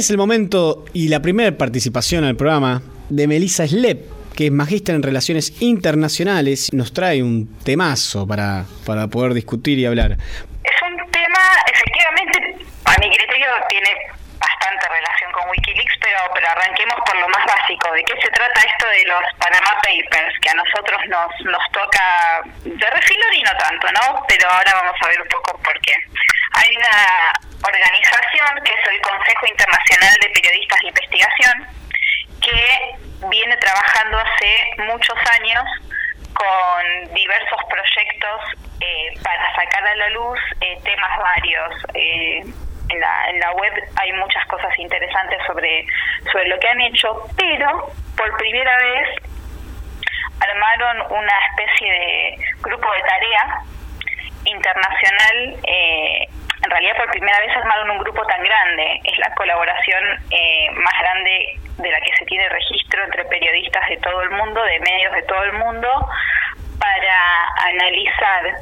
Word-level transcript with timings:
es 0.00 0.10
el 0.10 0.16
momento 0.16 0.86
y 0.94 1.08
la 1.08 1.20
primera 1.20 1.56
participación 1.58 2.24
al 2.24 2.34
programa 2.34 2.80
de 3.10 3.26
Melissa 3.26 3.66
Slep, 3.68 4.32
que 4.34 4.46
es 4.46 4.52
magíster 4.52 4.94
en 4.94 5.02
Relaciones 5.02 5.60
Internacionales. 5.60 6.70
Nos 6.72 6.94
trae 6.94 7.22
un 7.22 7.58
temazo 7.64 8.26
para, 8.26 8.64
para 8.86 9.08
poder 9.08 9.34
discutir 9.34 9.78
y 9.78 9.84
hablar. 9.84 10.12
Es 10.12 10.80
un 10.80 10.96
tema, 11.10 11.42
efectivamente, 11.70 12.64
a 12.86 12.92
mi 12.92 13.14
criterio 13.14 13.46
tiene 13.68 13.90
bastante 14.40 14.86
relación 14.88 15.19
pero, 16.34 16.48
arranquemos 16.48 16.98
por 17.06 17.16
lo 17.16 17.28
más 17.28 17.44
básico. 17.46 17.92
¿De 17.92 18.04
qué 18.04 18.20
se 18.20 18.30
trata 18.30 18.60
esto 18.60 18.86
de 18.86 19.04
los 19.04 19.22
Panama 19.38 19.80
Papers? 19.82 20.34
Que 20.40 20.50
a 20.50 20.54
nosotros 20.54 21.00
nos, 21.08 21.30
nos 21.44 21.72
toca 21.72 22.42
de 22.64 22.90
refilón 22.90 23.34
y 23.34 23.42
no 23.42 23.56
tanto, 23.56 23.86
¿no? 23.92 24.24
Pero 24.28 24.48
ahora 24.50 24.72
vamos 24.74 24.96
a 25.00 25.08
ver 25.08 25.20
un 25.20 25.28
poco 25.28 25.58
por 25.62 25.78
qué. 25.80 25.94
Hay 26.54 26.76
una 26.76 27.32
organización 27.66 28.64
que 28.64 28.72
es 28.72 28.86
el 28.88 29.00
Consejo 29.02 29.46
Internacional 29.46 30.14
de 30.20 30.28
Periodistas 30.30 30.80
de 30.80 30.88
Investigación 30.88 31.66
que 32.40 33.26
viene 33.28 33.56
trabajando 33.58 34.18
hace 34.18 34.82
muchos 34.88 35.18
años 35.38 35.64
con 36.34 37.14
diversos 37.14 37.60
proyectos 37.68 38.40
eh, 38.80 39.12
para 39.22 39.54
sacar 39.54 39.86
a 39.86 39.94
la 39.94 40.08
luz 40.10 40.38
eh, 40.60 40.78
temas 40.82 41.18
varios. 41.18 41.74
Eh, 41.94 42.44
en, 42.90 43.00
la, 43.00 43.30
en 43.30 43.40
la 43.40 43.52
web 43.52 43.72
hay 43.96 44.12
muchas 44.14 44.44
cosas 44.46 44.76
interesantes 44.78 45.38
sobre, 45.46 45.86
sobre 46.32 46.48
lo 46.48 46.58
que 46.58 46.68
han 46.68 46.80
hecho, 46.80 47.22
pero 47.36 47.90
por 48.16 48.36
primera 48.36 48.76
vez 48.78 49.08
armaron 50.40 51.12
una 51.12 51.32
especie 51.50 51.92
de 51.92 52.36
grupo 52.62 52.92
de 52.92 53.00
tarea 53.02 53.62
internacional 54.44 55.56
eh, 55.64 56.28
en 56.62 56.70
realidad 56.70 56.96
por 56.96 57.10
primera 57.10 57.38
vez 57.40 57.56
armaron 57.56 57.90
un 57.90 57.98
grupo 57.98 58.22
tan 58.26 58.42
grande. 58.42 59.00
Es 59.04 59.18
la 59.18 59.34
colaboración 59.34 60.04
eh, 60.30 60.70
más 60.72 60.94
grande 61.00 61.58
de 61.78 61.90
la 61.90 62.00
que 62.00 62.12
se 62.18 62.24
tiene 62.26 62.48
registro 62.48 63.02
entre 63.04 63.24
periodistas 63.24 63.88
de 63.88 63.96
todo 63.98 64.22
el 64.22 64.30
mundo, 64.30 64.62
de 64.62 64.78
medios 64.80 65.12
de 65.14 65.22
todo 65.22 65.42
el 65.44 65.52
mundo, 65.54 65.88
para 66.78 67.48
analizar 67.66 68.56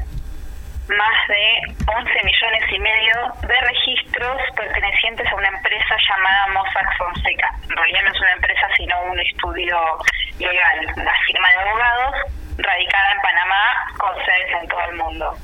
más 0.88 1.28
de 1.28 1.74
11 1.86 2.24
millones 2.24 2.62
y 2.72 2.78
medio 2.78 3.14
de 3.42 3.60
registros 3.60 4.40
pertenecientes 4.56 5.26
a 5.30 5.34
una 5.34 5.48
empresa 5.48 5.96
llamada 6.08 6.48
Mossack 6.54 6.96
Fonseca. 6.96 7.48
En 7.64 7.76
realidad 7.76 8.02
no 8.04 8.12
es 8.12 8.20
una 8.20 8.32
empresa, 8.32 8.66
sino 8.76 9.02
un 9.02 9.20
estudio 9.20 9.98
legal, 10.38 10.86
una 10.96 11.14
firma 11.26 11.48
de 11.50 11.56
abogados 11.58 12.14
radicada 12.58 13.12
en 13.12 13.20
Panamá 13.20 13.64
con 13.98 14.24
sedes 14.24 14.62
en 14.62 14.68
todo 14.68 14.84
el 14.90 14.96
mundo 14.96 15.38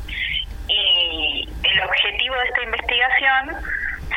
y 0.69 1.49
el 1.63 1.81
objetivo 1.83 2.35
de 2.37 2.45
esta 2.45 2.63
investigación 2.63 3.57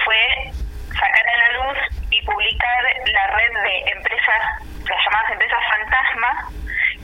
fue 0.06 0.52
sacar 0.94 1.28
a 1.28 1.38
la 1.38 1.58
luz 1.58 1.78
y 2.12 2.22
publicar 2.24 2.84
la 3.12 3.28
red 3.28 3.54
de 3.64 3.92
empresas, 3.92 4.42
las 4.88 5.06
llamadas 5.06 5.32
empresas 5.32 5.60
fantasma, 5.70 6.50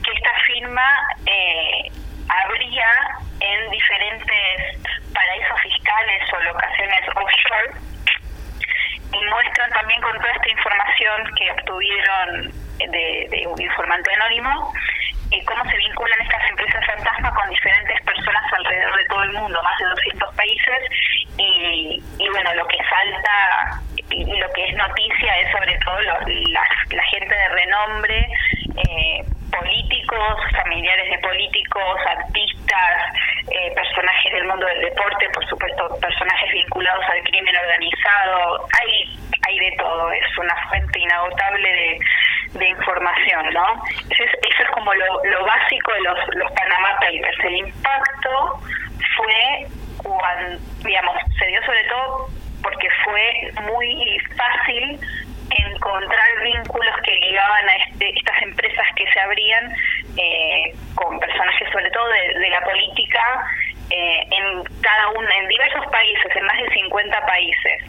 que 0.02 0.12
esta 0.12 0.32
firma 0.46 0.86
eh, 1.26 1.92
habría 2.28 2.88
en 3.40 3.70
diferentes 3.70 4.82
paraísos 5.12 5.60
fiscales 5.62 6.22
o 6.32 6.42
locaciones 6.42 7.08
offshore. 7.16 7.70
Y 9.12 9.24
muestran 9.26 9.70
también 9.70 10.00
con 10.02 10.16
toda 10.18 10.32
esta 10.32 10.50
información 10.50 11.34
que 11.36 11.50
obtuvieron 11.52 12.52
de, 12.78 13.28
de 13.30 13.46
un 13.46 13.60
informante 13.60 14.12
anónimo 14.14 14.72
eh, 15.30 15.44
cómo 15.46 15.64
se 15.68 15.76
vinculan 15.76 16.20
estas 16.20 16.50
empresas 16.50 16.84
fantasma 16.86 17.32
con 17.34 17.48
diferentes 17.48 18.00
personas 18.02 18.52
alrededor 18.52 18.96
de 18.96 19.04
todo 19.06 19.22
el 19.24 19.32
mundo, 19.32 19.62
más 19.62 19.78
de 19.78 19.86
200 19.86 20.34
países, 20.34 20.78
y, 21.38 22.02
y 22.18 22.28
bueno, 22.28 22.54
lo 22.54 22.66
que 22.68 22.78
salta 22.84 23.80
y 24.10 24.38
lo 24.38 24.52
que 24.52 24.64
es 24.66 24.74
noticia 24.76 25.40
es 25.40 25.50
sobre 25.50 25.76
todo 25.78 26.00
la, 26.02 26.20
la, 26.90 27.02
gente 27.04 27.34
de 27.34 27.48
renombre, 27.48 28.28
políticos, 29.84 30.36
familiares 30.62 31.10
de 31.10 31.18
políticos, 31.18 32.00
artistas, 32.06 32.96
eh, 33.50 33.72
personajes 33.74 34.32
del 34.32 34.44
mundo 34.44 34.66
del 34.66 34.80
deporte, 34.80 35.28
por 35.32 35.46
supuesto, 35.46 35.88
personajes 36.00 36.52
vinculados 36.52 37.04
al 37.10 37.22
crimen 37.24 37.54
organizado, 37.56 38.66
hay, 38.80 39.18
hay 39.46 39.58
de 39.58 39.76
todo, 39.76 40.12
es 40.12 40.38
una 40.38 40.54
fuente 40.68 40.98
inagotable 40.98 41.98
de 42.54 42.68
información, 42.68 43.52
¿no? 43.52 43.82
Eso 44.10 44.24
es, 44.24 44.30
eso 44.48 44.62
es 44.62 44.70
como 44.70 44.94
lo, 44.94 45.24
lo, 45.24 45.44
básico 45.44 45.92
de 45.92 46.00
los, 46.02 46.18
los 46.36 46.52
Panama 46.52 46.96
Papers. 47.00 47.44
El 47.44 47.56
impacto 47.56 48.60
fue 49.16 49.66
cuando, 50.02 50.58
digamos, 50.84 51.16
se 51.38 51.46
dio 51.46 51.60
sobre 51.64 51.84
todo 51.84 52.28
porque 52.62 52.88
fue 53.04 53.52
muy 53.62 54.18
fácil 54.36 54.98
encontrar 55.84 56.42
vínculos 56.42 56.94
que 57.04 57.14
ligaban 57.14 57.68
a 57.68 57.76
este, 57.76 58.10
estas 58.16 58.42
empresas 58.42 58.86
que 58.96 59.04
se 59.12 59.20
abrían 59.20 59.72
eh, 60.16 60.74
con 60.94 61.18
personajes 61.20 61.68
sobre 61.72 61.90
todo 61.90 62.08
de, 62.08 62.48
la 62.50 62.60
política 62.62 63.20
eh, 63.90 64.22
en 64.30 64.64
cada 64.80 65.08
uno 65.10 65.28
en 65.40 65.48
diversos 65.48 65.86
países 65.90 66.36
en 66.36 66.46
más 66.46 66.56
de 66.56 66.70
50 66.70 67.26
países 67.26 67.82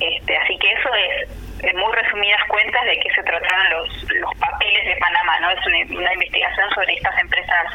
este, 0.00 0.36
así 0.36 0.58
que 0.58 0.72
eso 0.72 0.90
es 0.94 1.28
en 1.62 1.76
muy 1.76 1.92
resumidas 1.92 2.42
cuentas 2.48 2.84
de 2.84 2.98
qué 2.98 3.08
se 3.14 3.22
trataron 3.22 3.70
los, 3.70 4.12
los 4.14 4.34
papeles 4.34 4.84
de 4.84 4.96
Panamá, 4.96 5.38
¿no? 5.40 5.50
Es 5.50 5.64
una, 5.64 6.12
investigación 6.12 6.68
sobre 6.74 6.92
estas 6.94 7.16
empresas 7.20 7.66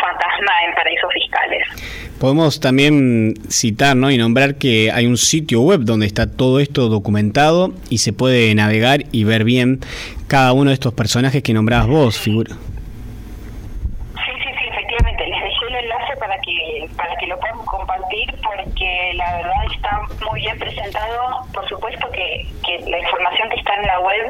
fantasma 0.00 0.52
en 0.64 0.74
paraísos 0.74 1.12
fiscales. 1.12 2.05
Podemos 2.20 2.60
también 2.60 3.34
citar 3.50 3.94
¿no? 3.94 4.10
y 4.10 4.16
nombrar 4.16 4.54
que 4.54 4.90
hay 4.90 5.06
un 5.06 5.18
sitio 5.18 5.60
web 5.60 5.80
donde 5.80 6.06
está 6.06 6.30
todo 6.30 6.60
esto 6.60 6.88
documentado 6.88 7.72
y 7.90 7.98
se 7.98 8.14
puede 8.14 8.54
navegar 8.54 9.04
y 9.12 9.24
ver 9.24 9.44
bien 9.44 9.80
cada 10.26 10.52
uno 10.54 10.70
de 10.70 10.74
estos 10.74 10.94
personajes 10.94 11.42
que 11.42 11.52
nombrabas 11.52 11.86
vos, 11.88 12.18
figura. 12.18 12.54
Sí, 12.54 14.32
sí, 14.42 14.50
sí, 14.58 14.64
efectivamente. 14.66 15.26
Les 15.26 15.42
dejé 15.42 15.66
el 15.68 15.74
enlace 15.84 16.16
para 16.18 16.38
que, 16.38 16.88
para 16.96 17.16
que 17.16 17.26
lo 17.26 17.38
puedan 17.38 17.58
compartir 17.66 18.34
porque 18.42 19.12
la 19.14 19.36
verdad 19.36 19.64
está 19.74 20.00
muy 20.30 20.40
bien 20.40 20.58
presentado. 20.58 21.44
Por 21.52 21.68
supuesto 21.68 22.08
que, 22.12 22.46
que 22.64 22.90
la 22.90 22.98
información 22.98 23.50
que 23.50 23.56
está 23.56 23.74
en 23.74 23.86
la 23.86 24.00
web 24.00 24.26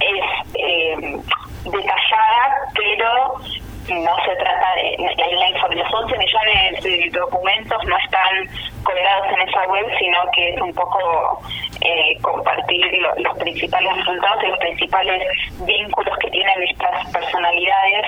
es 0.00 0.54
eh, 0.54 1.20
detallada, 1.64 2.72
pero 2.74 3.40
no 3.88 4.16
se 4.24 4.36
trata 4.36 4.74
de, 4.76 4.96
la 4.98 5.68
los 5.68 5.94
11 5.94 6.18
millones 6.18 6.82
de 6.82 7.10
documentos 7.18 7.84
no 7.84 7.96
están 7.98 8.48
colgados 8.82 9.26
en 9.32 9.48
esa 9.48 9.66
web, 9.66 9.86
sino 9.98 10.18
que 10.32 10.50
es 10.50 10.60
un 10.60 10.72
poco 10.74 11.40
eh, 11.80 12.18
compartir 12.20 12.86
los 13.18 13.38
principales 13.38 13.96
resultados 13.96 14.44
y 14.44 14.46
los 14.48 14.58
principales 14.58 15.22
vínculos 15.60 16.18
que 16.18 16.30
tienen 16.30 16.62
estas 16.62 17.10
personalidades 17.12 18.06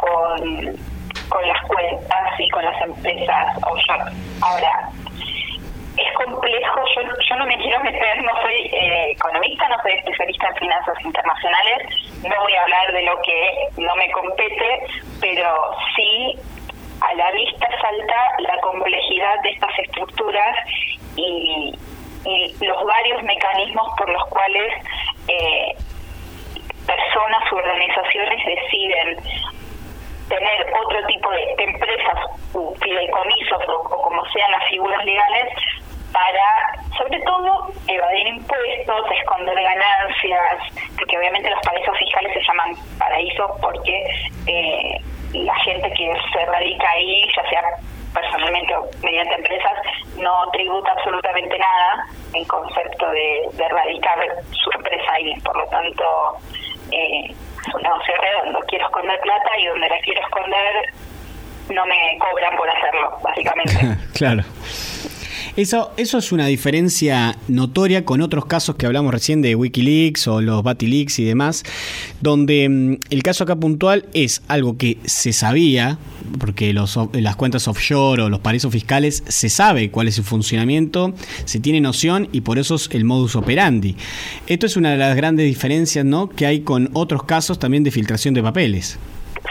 con, 0.00 0.76
con 1.28 1.48
las 1.48 1.62
cuentas 1.66 2.40
y 2.40 2.48
con 2.50 2.64
las 2.64 2.82
empresas. 2.82 3.56
Ahora, 4.42 4.90
es 5.96 6.12
complejo, 6.14 6.80
yo, 6.94 7.02
yo 7.28 7.36
no 7.36 7.46
me 7.46 7.56
quiero 7.58 7.80
meter, 7.80 8.22
no 8.22 8.32
soy 8.42 8.70
eh, 8.72 9.10
economista, 9.12 9.68
no 9.68 9.76
soy 9.82 9.92
especialista 9.92 10.48
en 10.48 10.49
finanzas 10.60 10.94
internacionales, 11.02 11.88
no 12.22 12.42
voy 12.42 12.54
a 12.54 12.62
hablar 12.62 12.92
de 12.92 13.02
lo 13.02 13.20
que 13.22 13.68
no 13.78 13.96
me 13.96 14.10
compete, 14.12 14.86
pero 15.20 15.74
sí 15.96 16.38
a 17.00 17.14
la 17.14 17.32
vista 17.32 17.66
salta 17.80 18.16
la 18.38 18.60
complejidad 18.60 19.40
de 19.42 19.50
estas 19.50 19.78
estructuras 19.78 20.56
y, 21.16 21.74
los 22.60 22.84
varios 22.84 23.22
mecanismos 23.22 23.88
por 23.96 24.10
los 24.10 24.22
cuales 24.26 24.74
eh, 25.28 25.74
personas 26.86 27.50
u 27.50 27.56
organizaciones 27.56 28.44
deciden 28.44 29.16
tener 30.28 30.72
otro 30.84 31.06
tipo 31.06 31.30
de 31.30 31.54
empresas 31.64 32.18
u 32.52 32.74
fideicomisos 32.74 33.68
o, 33.68 33.72
o, 33.72 34.02
como 34.02 34.22
sean 34.26 34.50
las 34.52 34.68
figuras 34.68 35.02
legales 35.02 35.54
para, 36.12 36.84
sobre 36.96 37.20
todo, 37.20 37.72
evadir 37.86 38.26
impuestos, 38.26 39.10
esconder 39.20 39.54
ganancias, 39.54 40.90
porque 40.98 41.18
obviamente 41.18 41.50
los 41.50 41.60
paraísos 41.60 41.96
fiscales 41.98 42.32
se 42.32 42.42
llaman 42.42 42.74
paraísos 42.98 43.50
porque 43.60 44.04
eh, 44.46 45.00
la 45.32 45.54
gente 45.56 45.90
que 45.92 46.12
se 46.32 46.44
radica 46.46 46.90
ahí, 46.90 47.28
ya 47.36 47.48
sea 47.48 47.62
personalmente 48.12 48.74
o 48.74 48.90
mediante 49.02 49.34
empresas, 49.34 49.72
no 50.16 50.50
tributa 50.52 50.92
absolutamente 50.92 51.56
nada 51.58 52.06
en 52.34 52.44
concepto 52.46 53.10
de, 53.10 53.48
de 53.52 53.68
radicar 53.68 54.18
su 54.50 54.70
empresa 54.74 55.12
ahí. 55.12 55.34
Por 55.40 55.56
lo 55.56 55.66
tanto, 55.68 56.04
eh, 56.90 57.26
es 57.30 57.74
un 57.74 57.82
negocio 57.82 58.14
redondo. 58.16 58.60
Quiero 58.66 58.86
esconder 58.86 59.20
plata 59.20 59.50
y 59.58 59.66
donde 59.66 59.88
la 59.88 59.98
quiero 60.00 60.20
esconder 60.22 60.92
no 61.70 61.86
me 61.86 62.18
cobran 62.18 62.56
por 62.56 62.68
hacerlo, 62.68 63.18
básicamente. 63.22 63.74
claro. 64.18 64.42
Eso, 65.56 65.92
eso 65.96 66.18
es 66.18 66.32
una 66.32 66.46
diferencia 66.46 67.36
notoria 67.48 68.04
con 68.04 68.20
otros 68.20 68.46
casos 68.46 68.76
que 68.76 68.86
hablamos 68.86 69.12
recién 69.12 69.42
de 69.42 69.54
Wikileaks 69.54 70.28
o 70.28 70.40
los 70.40 70.62
Batileaks 70.62 71.18
y 71.18 71.24
demás, 71.24 71.64
donde 72.20 72.68
mm, 72.68 72.96
el 73.10 73.22
caso 73.22 73.44
acá 73.44 73.56
puntual 73.56 74.06
es 74.14 74.42
algo 74.48 74.76
que 74.76 74.98
se 75.04 75.32
sabía, 75.32 75.98
porque 76.38 76.72
los, 76.72 76.98
las 77.12 77.36
cuentas 77.36 77.68
offshore 77.68 78.22
o 78.22 78.28
los 78.28 78.40
paraísos 78.40 78.72
fiscales 78.72 79.24
se 79.26 79.48
sabe 79.48 79.90
cuál 79.90 80.08
es 80.08 80.14
su 80.14 80.22
funcionamiento, 80.22 81.14
se 81.44 81.60
tiene 81.60 81.80
noción 81.80 82.28
y 82.32 82.42
por 82.42 82.58
eso 82.58 82.76
es 82.76 82.88
el 82.92 83.04
modus 83.04 83.36
operandi. 83.36 83.96
Esto 84.46 84.66
es 84.66 84.76
una 84.76 84.92
de 84.92 84.98
las 84.98 85.16
grandes 85.16 85.46
diferencias 85.46 86.04
¿no? 86.04 86.28
que 86.28 86.46
hay 86.46 86.60
con 86.60 86.90
otros 86.92 87.24
casos 87.24 87.58
también 87.58 87.84
de 87.84 87.90
filtración 87.90 88.34
de 88.34 88.42
papeles. 88.42 88.98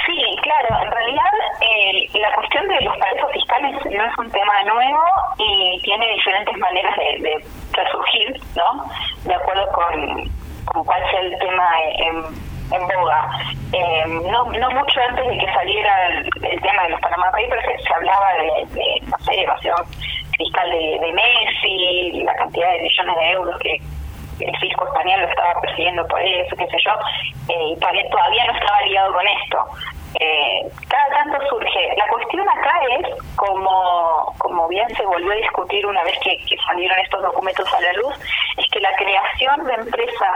Sí, 0.06 0.22
claro, 0.44 0.86
en 0.86 0.92
realidad 0.92 1.34
eh, 1.62 2.20
la 2.20 2.36
cuestión 2.36 2.68
de 2.68 2.86
los 2.86 2.98
paraísos 2.98 3.30
fiscales 3.34 3.79
no 3.98 4.06
es 4.06 4.18
un 4.18 4.32
tema 4.32 4.64
nuevo 4.64 5.04
y 5.38 5.82
tiene 5.84 6.08
diferentes 6.14 6.58
maneras 6.58 6.96
de, 6.98 7.46
resurgir, 7.72 8.42
¿no? 8.56 8.86
De 9.24 9.36
acuerdo 9.36 9.68
con, 9.72 10.84
cuál 10.86 11.02
sea 11.12 11.20
el 11.22 11.38
tema 11.40 11.70
en 11.98 12.50
en 12.72 12.88
boga. 12.88 13.30
Eh, 13.74 14.06
no, 14.08 14.46
mucho 14.46 15.02
antes 15.08 15.28
de 15.28 15.38
que 15.38 15.54
saliera 15.54 16.08
el, 16.08 16.30
tema 16.62 16.84
de 16.84 16.90
los 16.90 17.02
Panama 17.02 17.32
Papers 17.32 17.66
se, 17.66 17.94
hablaba 17.94 18.34
de, 18.34 19.02
no 19.08 19.18
sé, 19.26 19.42
evasión 19.42 19.78
fiscal 20.38 20.70
de, 20.70 21.12
Messi, 21.14 22.24
la 22.24 22.34
cantidad 22.36 22.72
de 22.72 22.82
millones 22.82 23.16
de 23.16 23.32
euros 23.32 23.60
que 23.60 23.82
el 24.40 24.58
fisco 24.58 24.86
español 24.86 25.22
lo 25.22 25.28
estaba 25.28 25.60
persiguiendo 25.62 26.08
por 26.08 26.22
eso, 26.22 26.56
qué 26.56 26.66
sé 26.68 26.78
yo, 26.86 26.92
eh, 27.50 27.76
y 27.76 28.10
todavía 28.10 28.46
no 28.46 28.54
estaba 28.54 28.82
ligado 28.82 29.14
con 29.14 29.28
esto. 29.28 29.66
Eh, 30.20 30.72
cada 30.88 31.08
tanto 31.10 31.38
surge. 31.50 31.94
La 31.98 32.08
cuestión 32.08 32.48
acá 32.50 32.74
es, 33.00 33.36
como, 33.36 34.34
como 34.40 34.58
bien 34.70 34.88
se 34.96 35.06
volvió 35.06 35.32
a 35.32 35.36
discutir 35.36 35.86
una 35.86 36.04
vez 36.04 36.18
que, 36.24 36.40
salieron 36.66 36.98
estos 37.00 37.22
documentos 37.22 37.68
a 37.74 37.82
la 37.82 37.94
luz, 37.94 38.16
es 38.58 38.66
que 38.72 38.80
la 38.80 38.96
creación 38.96 39.66
de 39.66 39.74
empresas 39.74 40.36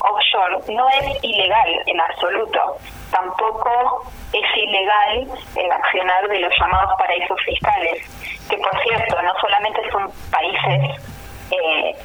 offshore 0.00 0.74
no 0.74 0.88
es 0.88 1.24
ilegal 1.24 1.82
en 1.86 2.00
absoluto. 2.00 2.76
Tampoco 3.10 4.04
es 4.32 4.56
ilegal 4.56 5.28
el 5.56 5.72
accionar 5.72 6.28
de 6.28 6.40
los 6.40 6.52
llamados 6.60 6.92
paraísos 6.98 7.40
fiscales, 7.44 8.02
que 8.48 8.56
por 8.58 8.82
cierto 8.82 9.22
no 9.22 9.32
solamente 9.40 9.90
son 9.90 10.10
países 10.30 11.02
eh, 11.50 11.96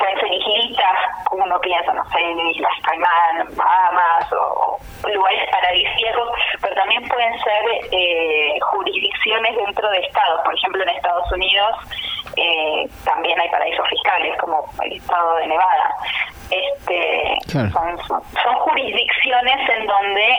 pueden 0.00 0.18
ser 0.18 0.32
islitas, 0.32 0.96
como 1.24 1.44
uno 1.44 1.60
piensa, 1.60 1.92
no 1.92 2.04
sé, 2.10 2.20
en 2.20 2.46
Islas 2.48 2.72
Caimán, 2.82 3.54
Bahamas 3.54 4.32
o, 4.32 4.78
lugares 5.06 5.48
paradisíacos, 5.50 6.28
pero 6.60 6.74
también 6.74 7.06
pueden 7.08 7.38
ser 7.38 7.62
eh, 7.92 8.58
jurisdicciones 8.72 9.56
dentro 9.56 9.88
de 9.90 9.98
estados. 9.98 10.40
Por 10.44 10.54
ejemplo, 10.54 10.82
en 10.82 10.88
Estados 10.90 11.30
Unidos 11.32 11.76
eh, 12.36 12.88
también 13.04 13.38
hay 13.40 13.48
paraísos 13.50 13.86
fiscales, 13.88 14.36
como 14.38 14.64
el 14.82 14.92
estado 14.92 15.36
de 15.36 15.46
Nevada. 15.46 15.96
Este, 16.50 17.38
son, 17.48 18.54
jurisdicciones 18.60 19.68
en 19.68 19.86
donde 19.86 20.36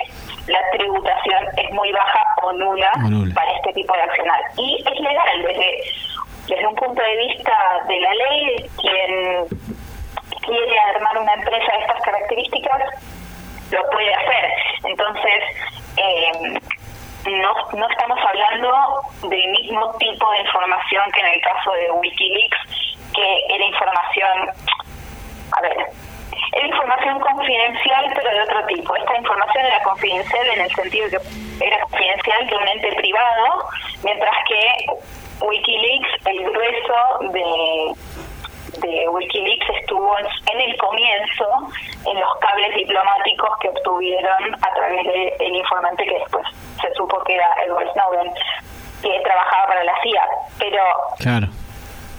la 0.47 0.59
tributación 0.77 1.45
es 1.57 1.71
muy 1.71 1.91
baja 1.91 2.23
o 2.43 2.51
nula, 2.53 2.91
para 3.33 3.51
este 3.51 3.73
tipo 3.73 3.93
de 3.93 4.01
accionar. 4.01 4.41
Y 4.57 4.83
es 4.85 4.99
legal 4.99 5.41
desde, 5.43 5.83
desde 6.47 6.67
un 6.67 6.75
punto 6.75 7.01
de 7.01 7.17
vista 7.17 7.53
de 7.87 7.99
la 7.99 8.13
ley, 8.13 8.69
quien 8.79 9.61
quiere 10.41 10.79
armar 10.95 11.17
una 11.17 11.33
empresa 11.33 11.71
de 11.71 11.79
estas 11.79 12.01
características 12.01 12.81
lo 13.71 13.89
puede 13.89 14.13
hacer. 14.13 14.51
Entonces, 14.83 15.43
eh, 15.97 16.59
no, 17.29 17.53
no 17.77 17.89
estamos 17.89 18.19
hablando 18.27 19.01
del 19.29 19.51
mismo 19.51 19.95
tipo 19.97 20.31
de 20.31 20.39
información 20.39 21.03
que 21.13 21.19
en 21.21 21.27
el 21.27 21.41
caso 21.41 21.71
de 21.73 21.91
Wikileaks, 21.91 22.57
que 23.13 23.55
era 23.55 23.65
información, 23.65 24.49
a 25.51 25.61
ver, 25.61 25.77
era 26.53 26.67
información 26.67 27.19
confidencial, 27.19 28.11
pero 28.15 28.29
de 28.31 28.41
otro 28.41 28.65
tipo. 28.65 28.95
Esta 28.95 29.17
información 29.17 29.65
era 29.65 29.83
confidencial 29.83 30.47
en 30.47 30.61
el 30.61 30.71
sentido 30.75 31.09
de 31.09 31.19
que 31.59 31.67
era 31.67 31.79
confidencial 31.81 32.47
de 32.47 32.57
un 32.57 32.67
ente 32.67 32.91
privado, 32.95 33.69
mientras 34.03 34.35
que 34.47 34.85
Wikileaks, 35.41 36.27
el 36.27 36.43
grueso 36.43 37.31
de 37.33 37.95
de 38.79 39.07
Wikileaks 39.09 39.69
estuvo 39.81 40.17
en 40.17 40.61
el 40.61 40.77
comienzo 40.77 41.45
en 42.05 42.19
los 42.19 42.35
cables 42.39 42.75
diplomáticos 42.75 43.49
que 43.59 43.69
obtuvieron 43.69 44.55
a 44.55 44.73
través 44.73 45.37
del 45.37 45.55
informante 45.55 46.05
que 46.05 46.19
después 46.19 46.45
se 46.81 46.93
supo 46.93 47.21
que 47.23 47.35
era 47.35 47.47
Edward 47.65 47.91
Snowden, 47.93 48.33
que 49.01 49.19
trabajaba 49.23 49.67
para 49.67 49.83
la 49.83 50.01
CIA. 50.01 50.27
Pero, 50.57 50.83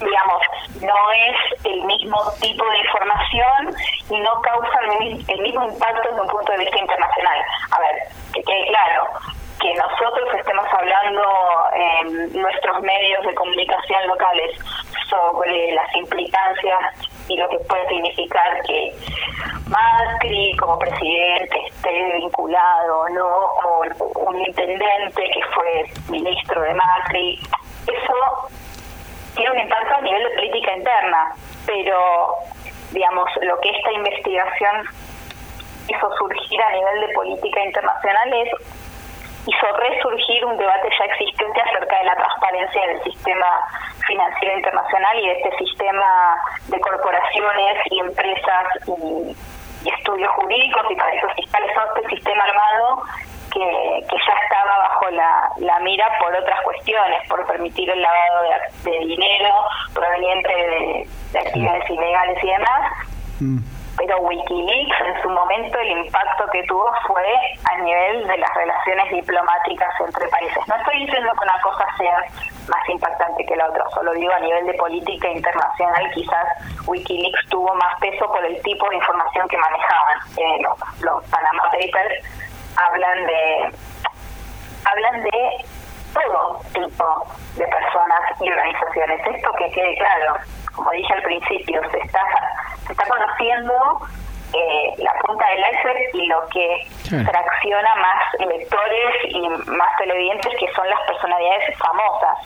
digamos, 0.00 0.42
no 0.80 1.12
es 1.12 1.64
el 1.64 1.82
mismo 1.84 2.18
tipo 2.40 2.64
de 2.70 2.78
información 2.78 3.76
y 4.10 4.20
no 4.20 4.40
causa 4.42 4.80
el, 5.00 5.40
mismo 5.40 5.64
impacto 5.64 6.08
desde 6.08 6.20
un 6.20 6.28
punto 6.28 6.52
de 6.52 6.58
vista 6.58 6.78
internacional. 6.78 7.38
A 7.70 7.78
ver, 7.80 7.94
que 8.34 8.42
quede 8.42 8.66
claro, 8.68 9.08
que 9.62 9.74
nosotros 9.74 10.28
estemos 10.34 10.66
hablando 10.72 11.22
en 11.74 12.32
nuestros 12.42 12.80
medios 12.82 13.24
de 13.24 13.34
comunicación 13.34 14.08
locales 14.08 14.58
sobre 15.08 15.72
las 15.72 15.96
implicancias 15.96 16.80
y 17.28 17.36
lo 17.36 17.48
que 17.48 17.58
puede 17.60 17.88
significar 17.88 18.60
que 18.66 18.92
Macri 19.68 20.56
como 20.56 20.78
presidente 20.78 21.66
esté 21.68 22.12
vinculado 22.18 23.08
no 23.10 23.28
o 23.28 23.84
un 24.26 24.40
intendente 24.40 25.30
que 25.32 25.40
fue 25.54 25.84
ministro 26.10 26.60
de 26.60 26.74
Macri. 26.74 27.38
Eso 27.86 28.50
tiene 29.36 29.52
un 29.52 29.58
impacto 29.60 29.94
a 29.94 30.00
nivel 30.00 30.24
de 30.24 30.30
política 30.30 30.76
interna 30.76 31.34
pero 31.66 32.34
digamos 32.90 33.30
lo 33.42 33.58
que 33.60 33.70
esta 33.70 33.92
investigación 33.92 34.86
hizo 35.88 36.16
surgir 36.16 36.62
a 36.62 36.72
nivel 36.72 37.00
de 37.06 37.14
política 37.14 37.64
internacional 37.64 38.32
es 38.34 38.48
hizo 39.46 39.66
resurgir 39.76 40.44
un 40.44 40.56
debate 40.56 40.88
ya 40.98 41.04
existente 41.06 41.60
acerca 41.60 41.98
de 41.98 42.04
la 42.04 42.14
transparencia 42.14 42.86
del 42.86 43.02
sistema 43.02 43.46
financiero 44.06 44.56
internacional 44.56 45.18
y 45.18 45.26
de 45.26 45.32
este 45.32 45.56
sistema 45.58 46.36
de 46.68 46.80
corporaciones 46.80 47.78
y 47.90 47.98
empresas 48.00 48.66
y, 48.86 49.36
estudios 49.82 50.30
jurídicos 50.36 50.82
y 50.90 50.94
paraísos 50.94 51.32
fiscales, 51.34 51.74
todo 51.74 51.96
este 51.96 52.14
sistema 52.14 52.44
armado 52.44 53.02
que, 53.52 54.06
que 54.08 54.16
ya 54.16 54.34
estaba 54.44 54.78
bajo 54.78 55.10
la, 55.10 55.50
la, 55.58 55.80
mira 55.80 56.06
por 56.20 56.32
otras 56.36 56.60
cuestiones, 56.62 57.28
por 57.28 57.44
permitir 57.48 57.90
el 57.90 58.00
lavado 58.00 58.42
de, 58.84 58.98
dinero 59.00 59.54
proveniente 59.92 60.54
de, 61.32 61.38
actividades 61.38 61.90
ilegales 61.90 62.44
y 62.44 62.46
demás. 62.46 62.92
Mm 63.40 63.81
pero 63.96 64.18
Wikileaks 64.20 65.00
en 65.00 65.22
su 65.22 65.28
momento 65.28 65.78
el 65.78 66.04
impacto 66.04 66.46
que 66.52 66.62
tuvo 66.64 66.90
fue 67.06 67.24
a 67.70 67.78
nivel 67.78 68.26
de 68.26 68.38
las 68.38 68.54
relaciones 68.54 69.10
diplomáticas 69.12 69.92
entre 70.00 70.28
países. 70.28 70.68
No 70.68 70.76
estoy 70.76 71.04
diciendo 71.06 71.30
que 71.32 71.44
una 71.44 71.60
cosa 71.62 71.86
sea 71.98 72.18
más 72.68 72.88
impactante 72.88 73.44
que 73.44 73.56
la 73.56 73.68
otra, 73.68 73.84
solo 73.90 74.12
digo 74.14 74.32
a 74.32 74.40
nivel 74.40 74.66
de 74.66 74.74
política 74.74 75.28
internacional 75.28 76.10
quizás 76.12 76.46
Wikileaks 76.86 77.48
tuvo 77.48 77.74
más 77.74 77.98
peso 78.00 78.26
por 78.26 78.44
el 78.44 78.60
tipo 78.62 78.88
de 78.88 78.96
información 78.96 79.48
que 79.48 79.58
manejaban. 79.58 80.18
Eh, 80.36 80.62
los, 81.00 81.24
Panama 81.30 81.62
Papers 81.70 82.24
hablan 82.76 83.26
de 83.26 83.74
hablan 84.84 85.22
de 85.22 85.64
todo 86.12 86.60
tipo 86.74 87.26
de 87.56 87.66
personas 87.66 88.20
y 88.40 88.50
organizaciones. 88.50 89.20
Esto 89.26 89.52
que 89.58 89.70
quede 89.70 89.96
claro, 89.96 90.36
como 90.74 90.90
dije 90.92 91.12
al 91.12 91.22
principio, 91.22 91.80
se 91.90 91.98
está 91.98 92.20
se 92.86 92.92
está 92.92 93.06
conociendo 93.06 93.74
eh, 94.54 94.94
la 94.98 95.14
punta 95.20 95.46
del 95.48 95.64
iceberg 95.72 96.14
y 96.14 96.26
lo 96.26 96.46
que 96.48 96.86
tracciona 97.08 97.94
más 97.94 98.34
electores 98.38 99.14
y 99.28 99.48
más 99.48 99.96
televidentes 99.98 100.52
que 100.58 100.70
son 100.72 100.88
las 100.88 101.00
personalidades 101.06 101.78
famosas. 101.78 102.38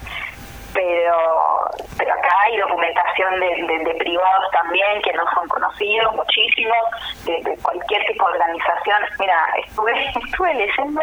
Pero 0.72 1.70
pero 1.98 2.12
acá 2.12 2.28
hay 2.44 2.58
documentación 2.58 3.40
de, 3.40 3.94
privados 3.98 4.50
también 4.52 5.02
que 5.02 5.12
no 5.14 5.24
son 5.34 5.48
conocidos 5.48 6.14
muchísimos 6.14 6.76
de, 7.24 7.58
cualquier 7.62 8.04
tipo 8.06 8.26
de 8.28 8.32
organización. 8.34 9.02
Mira 9.18 9.38
estuve 9.66 9.92
estuve 10.26 10.54
leyendo 10.54 11.00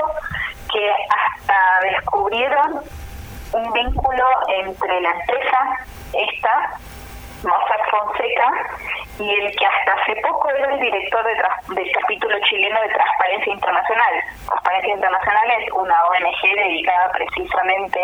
que 0.71 0.91
hasta 1.09 1.79
descubrieron 1.81 2.81
un 3.53 3.73
vínculo 3.73 4.25
entre 4.47 5.01
la 5.01 5.11
empresa 5.11 5.57
esta 6.13 6.77
Mossack 7.43 7.89
Fonseca 7.89 8.51
y 9.19 9.29
el 9.29 9.55
que 9.55 9.65
hasta 9.65 9.93
hace 9.93 10.15
poco 10.21 10.49
era 10.49 10.73
el 10.73 10.79
director 10.79 11.23
del 11.25 11.91
capítulo 11.91 12.37
chileno 12.49 12.81
de 12.81 12.89
Transparencia 12.89 13.53
Internacional. 13.53 14.13
Transparencia 14.47 14.93
Internacional 14.93 15.51
es 15.59 15.71
una 15.73 16.05
ONG 16.05 16.55
dedicada 16.55 17.11
precisamente 17.11 17.99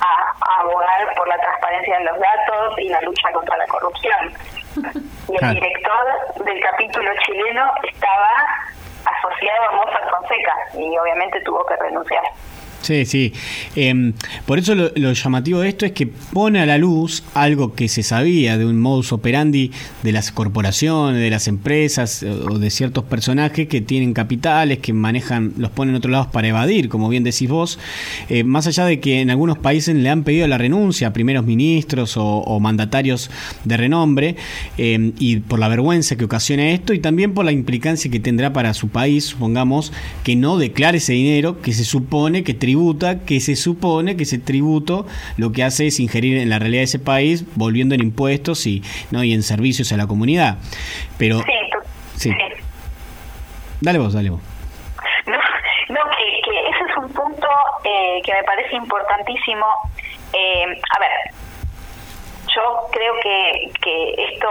a, 0.00 0.60
abogar 0.60 1.14
por 1.16 1.28
la 1.28 1.38
transparencia 1.38 1.96
en 1.96 2.04
los 2.06 2.18
datos 2.18 2.78
y 2.78 2.88
la 2.88 3.00
lucha 3.02 3.32
contra 3.32 3.56
la 3.56 3.66
corrupción. 3.66 4.32
Y 5.28 5.44
el 5.44 5.54
director 5.54 6.44
del 6.44 6.60
capítulo 6.60 7.10
chileno 7.24 7.72
estaba 7.92 8.30
asociado 9.04 9.68
a 9.68 9.72
Mossack 9.72 10.10
Fonseca 10.10 10.54
y 10.74 10.98
obviamente 10.98 11.40
tuvo 11.40 11.64
que 11.66 11.76
renunciar. 11.76 12.22
Sí, 12.86 13.04
sí. 13.04 13.32
Em, 13.74 14.12
por 14.46 14.60
eso 14.60 14.76
lo, 14.76 15.12
llamativo 15.12 15.58
de 15.58 15.70
esto 15.70 15.86
es 15.86 15.90
que 15.90 16.06
pone 16.06 16.60
a 16.60 16.66
la 16.66 16.78
luz 16.78 17.24
algo 17.34 17.74
que 17.74 17.88
se 17.88 18.04
sabía 18.04 18.58
de 18.58 18.64
un 18.64 18.78
modus 18.78 19.10
operandi 19.10 19.72
de 20.04 20.12
las 20.12 20.30
corporaciones, 20.30 21.20
de 21.20 21.28
las 21.28 21.48
empresas 21.48 22.22
o 22.22 22.60
de 22.60 22.70
ciertos 22.70 23.02
personajes 23.02 23.66
que 23.66 23.80
tienen 23.80 24.12
capitales, 24.12 24.78
que 24.78 24.92
manejan, 24.92 25.52
los 25.58 25.72
ponen 25.72 25.94
en 25.94 25.98
otros 25.98 26.12
lados 26.12 26.28
para 26.28 26.46
evadir, 26.46 26.88
como 26.88 27.08
bien 27.08 27.24
decís 27.24 27.48
vos, 27.48 27.80
eh, 28.28 28.44
más 28.44 28.68
allá 28.68 28.84
de 28.84 29.00
que 29.00 29.20
en 29.20 29.30
algunos 29.30 29.58
países 29.58 29.96
le 29.96 30.08
han 30.08 30.22
pedido 30.22 30.46
la 30.46 30.56
renuncia 30.56 31.08
a 31.08 31.12
primeros 31.12 31.44
ministros 31.44 32.14
o, 32.16 32.60
mandatarios 32.60 33.32
de 33.64 33.76
renombre, 33.76 34.36
em, 34.78 35.12
y 35.18 35.38
por 35.38 35.58
la 35.58 35.66
vergüenza 35.66 36.14
que 36.14 36.24
ocasiona 36.24 36.70
esto, 36.70 36.92
y 36.92 37.00
también 37.00 37.34
por 37.34 37.44
la 37.44 37.50
implicancia 37.50 38.12
que 38.12 38.20
tendrá 38.20 38.52
para 38.52 38.74
su 38.74 38.90
país, 38.90 39.24
supongamos, 39.24 39.92
que 40.22 40.36
no 40.36 40.56
declare 40.56 40.98
ese 40.98 41.14
dinero 41.14 41.60
que 41.60 41.72
se 41.72 41.84
supone 41.84 42.44
que 42.44 42.54
tributa 42.54 42.75
que 43.26 43.40
se 43.40 43.56
supone 43.56 44.16
que 44.16 44.24
ese 44.24 44.38
tributo 44.38 45.06
lo 45.36 45.52
que 45.52 45.64
hace 45.64 45.86
es 45.86 46.00
ingerir 46.00 46.38
en 46.38 46.50
la 46.50 46.58
realidad 46.58 46.80
de 46.80 46.84
ese 46.84 46.98
país, 46.98 47.44
volviendo 47.54 47.94
en 47.94 48.02
impuestos 48.02 48.66
y, 48.66 48.82
¿no? 49.10 49.24
y 49.24 49.32
en 49.32 49.42
servicios 49.42 49.92
a 49.92 49.96
la 49.96 50.06
comunidad. 50.06 50.58
Pero... 51.18 51.40
Sí, 52.16 52.30
Dale 53.80 53.98
vos, 53.98 54.14
dale 54.14 54.30
vos. 54.30 54.40
No, 55.26 56.00
que, 56.18 56.68
ese 56.70 56.84
es 56.90 56.96
un 56.96 57.12
punto 57.12 57.46
eh, 57.84 58.20
que 58.24 58.32
me 58.32 58.42
parece 58.44 58.74
importantísimo. 58.74 59.66
Eh, 60.32 60.64
a 60.64 60.98
ver, 60.98 61.10
yo 62.54 62.88
creo 62.90 63.14
que, 63.22 63.70
que 63.82 64.14
esto 64.32 64.48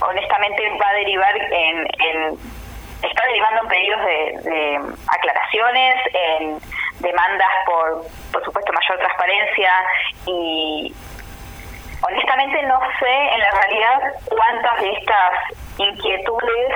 honestamente 0.00 0.62
va 0.82 0.88
a 0.88 0.94
derivar 0.94 1.36
en, 1.36 1.86
está 3.02 3.26
derivando 3.26 3.62
en 3.62 3.68
pedidos 3.68 4.00
de, 4.04 4.50
de 4.50 4.80
aclaraciones, 5.06 5.94
en 6.12 6.60
demandas 7.00 7.48
por, 7.66 8.06
por 8.32 8.44
supuesto, 8.44 8.72
mayor 8.72 8.98
transparencia 8.98 9.72
y 10.26 10.94
honestamente 12.02 12.62
no 12.62 12.80
sé 12.98 13.34
en 13.34 13.40
la 13.40 13.50
realidad 13.50 14.12
cuántas 14.28 14.80
de 14.80 14.92
estas 14.92 15.32
inquietudes 15.78 16.72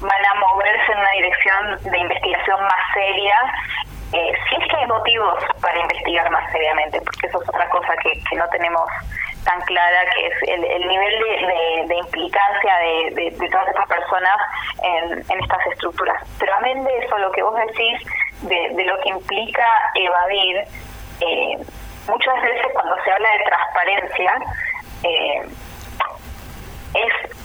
van 0.00 0.26
a 0.26 0.34
moverse 0.34 0.92
en 0.92 0.98
una 0.98 1.10
dirección 1.10 1.90
de 1.90 1.98
investigación 1.98 2.60
más 2.62 2.94
seria, 2.94 3.36
eh, 4.12 4.32
es 4.32 4.68
que 4.68 4.76
hay 4.76 4.86
motivos 4.86 5.44
para 5.60 5.78
investigar 5.80 6.30
más 6.30 6.50
seriamente, 6.52 7.00
porque 7.00 7.26
eso 7.26 7.42
es 7.42 7.48
otra 7.48 7.68
cosa 7.68 7.94
que, 8.02 8.12
que 8.28 8.36
no 8.36 8.48
tenemos 8.48 8.88
tan 9.44 9.60
clara, 9.62 10.00
que 10.14 10.26
es 10.26 10.42
el, 10.48 10.64
el 10.64 10.88
nivel 10.88 11.18
de, 11.18 11.84
de, 11.86 11.96
implicancia 11.96 12.76
de, 12.78 13.30
de, 13.38 13.48
todas 13.48 13.68
estas 13.68 13.88
personas 13.88 14.36
en, 14.82 15.12
en 15.30 15.42
estas 15.42 15.66
estructuras. 15.72 16.22
Pero 16.38 16.54
amén 16.56 16.84
de 16.84 16.98
eso, 16.98 17.18
lo 17.18 17.30
que 17.32 17.42
vos 17.42 17.54
decís, 17.54 18.02
de, 18.42 18.84
lo 18.84 18.98
que 19.00 19.08
implica 19.10 19.66
evadir, 19.94 20.64
eh, 21.20 21.58
muchas 22.08 22.42
veces 22.42 22.66
cuando 22.72 22.96
se 23.04 23.10
habla 23.10 23.28
de 23.30 23.44
transparencia, 23.44 24.32
eh, 25.04 25.48
es 26.94 27.38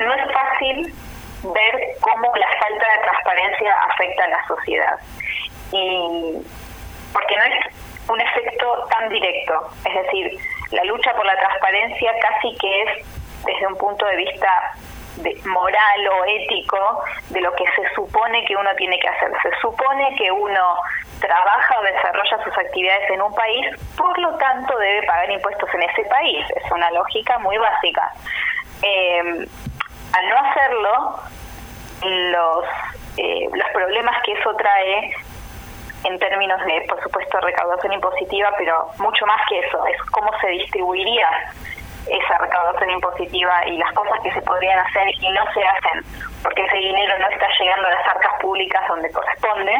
no 0.00 0.14
es 0.14 0.32
fácil 0.32 0.94
ver 1.42 1.96
cómo 2.00 2.34
la 2.36 2.48
falta 2.58 2.92
de 2.92 3.02
transparencia 3.02 3.74
afecta 3.90 4.24
a 4.24 4.28
la 4.28 4.46
sociedad. 4.46 4.98
Y 5.72 6.42
porque 7.12 7.36
no 7.36 7.44
es 7.44 8.08
un 8.08 8.20
efecto 8.20 8.86
tan 8.90 9.08
directo, 9.08 9.70
es 9.84 9.94
decir, 9.94 10.38
la 10.70 10.84
lucha 10.84 11.14
por 11.14 11.24
la 11.26 11.38
transparencia 11.38 12.12
casi 12.20 12.56
que 12.56 12.82
es 12.82 13.06
desde 13.44 13.66
un 13.66 13.76
punto 13.76 14.06
de 14.06 14.16
vista 14.16 14.72
de 15.16 15.34
moral 15.44 16.08
o 16.08 16.24
ético 16.24 17.04
de 17.30 17.40
lo 17.40 17.52
que 17.54 17.64
se 17.76 17.94
supone 17.94 18.44
que 18.46 18.56
uno 18.56 18.70
tiene 18.76 18.98
que 18.98 19.08
hacer. 19.08 19.30
Se 19.42 19.50
supone 19.60 20.14
que 20.16 20.30
uno 20.30 20.76
trabaja 21.20 21.78
o 21.78 21.82
desarrolla 21.82 22.44
sus 22.44 22.58
actividades 22.58 23.10
en 23.10 23.22
un 23.22 23.34
país, 23.34 23.66
por 23.96 24.18
lo 24.18 24.34
tanto 24.36 24.76
debe 24.78 25.06
pagar 25.06 25.30
impuestos 25.30 25.68
en 25.74 25.82
ese 25.82 26.04
país. 26.04 26.44
Es 26.56 26.70
una 26.72 26.90
lógica 26.90 27.38
muy 27.38 27.56
básica. 27.58 28.12
Eh, 28.82 29.46
al 30.12 30.28
no 30.28 30.36
hacerlo, 30.36 31.20
los, 32.02 32.64
eh, 33.16 33.48
los 33.52 33.68
problemas 33.70 34.16
que 34.24 34.32
eso 34.32 34.54
trae 34.56 35.14
en 36.04 36.18
términos 36.18 36.60
de, 36.64 36.84
por 36.88 37.02
supuesto, 37.02 37.40
recaudación 37.40 37.92
impositiva, 37.92 38.52
pero 38.58 38.88
mucho 38.98 39.26
más 39.26 39.40
que 39.48 39.60
eso, 39.60 39.86
es 39.86 40.02
cómo 40.10 40.30
se 40.40 40.48
distribuiría 40.48 41.28
esa 42.06 42.38
recaudación 42.38 42.90
impositiva 42.90 43.66
y 43.66 43.76
las 43.78 43.92
cosas 43.92 44.18
que 44.22 44.32
se 44.32 44.42
podrían 44.42 44.78
hacer 44.80 45.08
y 45.20 45.30
no 45.30 45.44
se 45.52 45.62
hacen 45.62 46.04
porque 46.42 46.64
ese 46.64 46.76
dinero 46.76 47.18
no 47.18 47.28
está 47.28 47.46
llegando 47.58 47.86
a 47.86 47.90
las 47.90 48.06
arcas 48.08 48.32
públicas 48.40 48.82
donde 48.88 49.10
corresponde, 49.12 49.74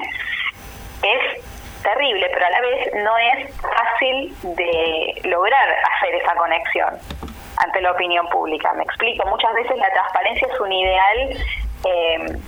es 1.02 1.83
terrible, 1.83 2.31
pero 2.33 2.47
a 2.47 2.50
la 2.50 2.61
vez 2.61 2.95
no 2.95 3.19
es 3.19 3.61
fácil 3.61 4.35
de 4.43 5.21
lograr 5.25 5.69
hacer 5.97 6.14
esa 6.14 6.35
conexión 6.37 6.99
ante 7.57 7.81
la 7.81 7.93
opinión 7.93 8.29
pública. 8.29 8.73
Me 8.75 8.85
explico, 8.85 9.26
muchas 9.26 9.52
veces 9.55 9.76
la 9.76 9.91
transparencia 9.91 10.49
es 10.52 10.61
un 10.61 10.73
ideal, 10.73 11.37
eh, 11.85 12.38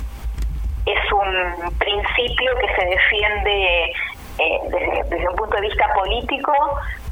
es 0.87 1.13
un 1.13 1.79
principio 1.79 2.57
que 2.57 2.75
se 2.75 2.87
defiende 2.87 3.93
eh, 4.39 4.61
desde, 5.09 5.29
un 5.29 5.37
punto 5.37 5.57
de 5.57 5.63
vista 5.63 5.93
político, 5.95 6.53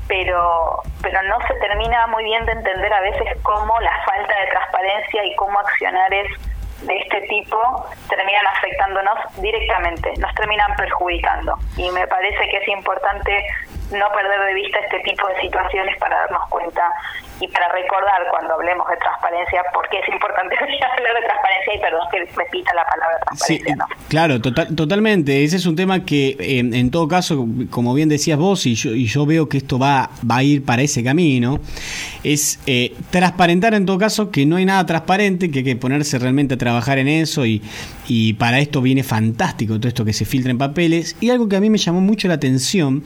pero, 0.09 0.83
pero 1.01 1.23
no 1.23 1.39
se 1.47 1.55
termina 1.55 2.07
muy 2.09 2.25
bien 2.25 2.45
de 2.45 2.53
entender 2.53 2.93
a 2.93 3.01
veces 3.01 3.29
cómo 3.43 3.79
la 3.81 4.05
falta 4.05 4.41
de 4.41 4.47
transparencia 4.51 5.25
y 5.25 5.35
cómo 5.37 5.59
accionares 5.59 6.27
de 6.83 6.99
este 6.99 7.21
tipo 7.23 7.59
terminan 8.09 8.47
afectándonos 8.57 9.19
directamente, 9.41 10.13
nos 10.19 10.35
terminan 10.35 10.75
perjudicando. 10.77 11.57
Y 11.77 11.91
me 11.93 12.07
parece 12.09 12.49
que 12.49 12.57
es 12.57 12.69
importante 12.69 13.47
no 13.93 14.09
perder 14.11 14.41
de 14.47 14.55
vista 14.55 14.81
este 14.81 14.99
tipo 15.01 15.29
de 15.29 15.41
situaciones 15.41 15.97
para 15.99 16.19
darnos 16.23 16.49
cuenta 16.49 16.83
y 17.41 17.49
para 17.49 17.69
recordar 17.73 18.23
cuando 18.31 18.55
hablemos 18.55 18.89
de 18.89 18.97
transparencia, 18.97 19.63
porque 19.73 19.99
es 19.99 20.09
importante 20.09 20.55
hablar 20.61 21.15
de 21.15 21.27
transparencia 21.27 21.75
y 21.75 21.79
perdón 21.81 22.01
que 22.11 22.19
repita 22.37 22.75
la 22.75 22.85
palabra 22.85 23.19
transparencia. 23.25 23.77
Claro, 24.09 24.41
totalmente. 24.41 25.45
Ese 25.45 25.57
es 25.57 25.67
un 25.67 25.77
tema 25.77 26.05
que 26.05 26.37
en 26.39 26.91
todo 26.91 27.09
caso, 27.09 27.47
como 27.71 27.95
bien 27.95 28.09
decías 28.09 28.39
vos, 28.39 28.67
y 28.67 28.75
yo, 28.75 28.91
y 28.91 29.07
yo 29.07 29.27
veo 29.27 29.49
que 29.49 29.59
esto 29.59 29.79
va, 29.79 30.11
va 30.29 30.37
a 30.37 30.43
ir 30.43 30.65
para 30.65 30.83
ese 30.83 31.03
camino, 31.03 31.61
es 32.25 32.61
eh, 32.67 32.95
transparentar 33.11 33.75
en 33.75 33.87
todo 33.87 33.99
caso 33.99 34.31
que 34.31 34.47
no 34.47 34.57
hay 34.57 34.65
nada 34.65 34.85
transparente, 34.87 35.51
que 35.51 35.61
hay 35.61 35.65
que 35.65 35.77
ponerse 35.77 36.19
realmente 36.19 36.55
a 36.55 36.59
trabajar 36.59 36.99
en 36.99 37.09
eso 37.09 37.47
y, 37.47 37.63
y 38.07 38.35
para 38.35 38.61
esto 38.61 38.81
viene 38.83 39.03
fantástico 39.03 39.79
todo 39.79 39.89
esto 39.89 40.05
que 40.05 40.13
se 40.13 40.25
filtra 40.25 40.51
en 40.51 40.59
papeles. 40.59 41.17
Y 41.21 41.31
algo 41.31 41.49
que 41.49 41.57
a 41.57 41.61
mí 41.61 41.71
me 41.71 41.79
llamó 41.79 42.01
mucho 42.01 42.29
la 42.29 42.35
atención 42.35 43.03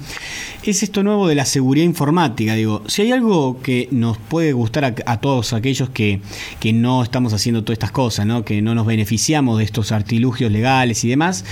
es 0.62 0.82
esto 0.82 1.02
nuevo 1.02 1.28
de 1.28 1.34
la 1.34 1.44
seguridad 1.44 1.84
informática. 1.84 2.54
Digo, 2.54 2.82
si 2.86 3.02
hay 3.02 3.12
algo 3.12 3.60
que 3.62 3.88
nos 3.90 4.15
puede 4.16 4.52
gustar 4.52 4.94
a, 5.06 5.16
todos 5.20 5.52
aquellos 5.52 5.90
que, 5.90 6.20
que, 6.60 6.72
no 6.72 7.02
estamos 7.02 7.32
haciendo 7.32 7.64
todas 7.64 7.76
estas 7.76 7.90
cosas, 7.90 8.26
¿no? 8.26 8.44
que 8.44 8.60
no 8.62 8.74
nos 8.74 8.86
beneficiamos 8.86 9.58
de 9.58 9.64
estos 9.64 9.92
artilugios 9.92 10.52
legales 10.52 11.04
y 11.04 11.08
demás, 11.08 11.44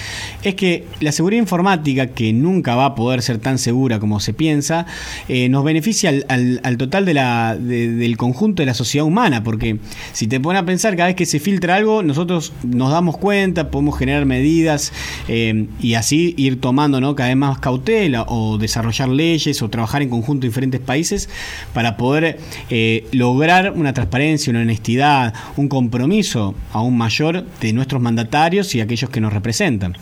es 0.43 0.55
que 0.55 0.87
la 1.01 1.13
seguridad 1.13 1.41
informática, 1.41 2.09
que 2.09 2.33
nunca 2.33 2.75
va 2.75 2.87
a 2.87 2.95
poder 2.95 3.23
ser 3.23 3.39
tan 3.39 3.59
segura 3.59 3.99
como 3.99 4.21
se 4.21 4.33
piensa, 4.33 4.87
eh, 5.29 5.49
nos 5.49 5.65
beneficia 5.65 6.11
al, 6.29 6.61
al, 6.63 6.77
total 6.77 7.05
de 7.05 7.15
la, 7.15 7.57
del 7.57 8.17
conjunto 8.17 8.63
de 8.63 8.67
la 8.67 8.75
sociedad 8.75 9.07
humana, 9.07 9.43
porque 9.43 9.79
si 10.13 10.27
te 10.27 10.41
pones 10.41 10.63
a 10.63 10.67
pensar, 10.67 10.97
cada 10.97 11.09
vez 11.09 11.17
que 11.17 11.27
se 11.27 11.41
filtra 11.41 11.77
algo, 11.77 12.03
nosotros 12.03 12.53
nos 12.63 12.91
damos 12.91 13.17
cuenta, 13.17 13.71
podemos 13.71 13.99
generar 13.99 14.27
medidas 14.27 14.93
eh, 15.29 15.67
y 15.81 15.95
así 15.95 16.35
ir 16.37 16.61
tomando 16.61 17.01
¿no? 17.01 17.15
cada 17.15 17.29
vez 17.29 17.37
más 17.37 17.59
cautela 17.59 18.25
o 18.29 18.59
desarrollar 18.59 19.09
leyes 19.09 19.63
o 19.63 19.69
trabajar 19.71 20.03
en 20.03 20.11
conjunto 20.11 20.47
en 20.47 20.51
diferentes 20.51 20.81
países 20.81 21.29
para 21.73 21.97
poder 21.97 22.39
eh, 22.71 23.07
lograr 23.13 23.73
una 23.73 23.93
transparencia, 23.93 24.51
una 24.51 24.61
honestidad, 24.61 25.35
un 25.57 25.69
compromiso 25.69 26.55
aún 26.73 26.97
mayor 26.97 27.43
de 27.43 27.73
nuestros 27.73 28.01
mandatarios 28.01 28.75
y 28.75 28.81
aquellos 28.81 29.11
que 29.11 29.21
nos 29.21 29.33
representan. 29.33 29.95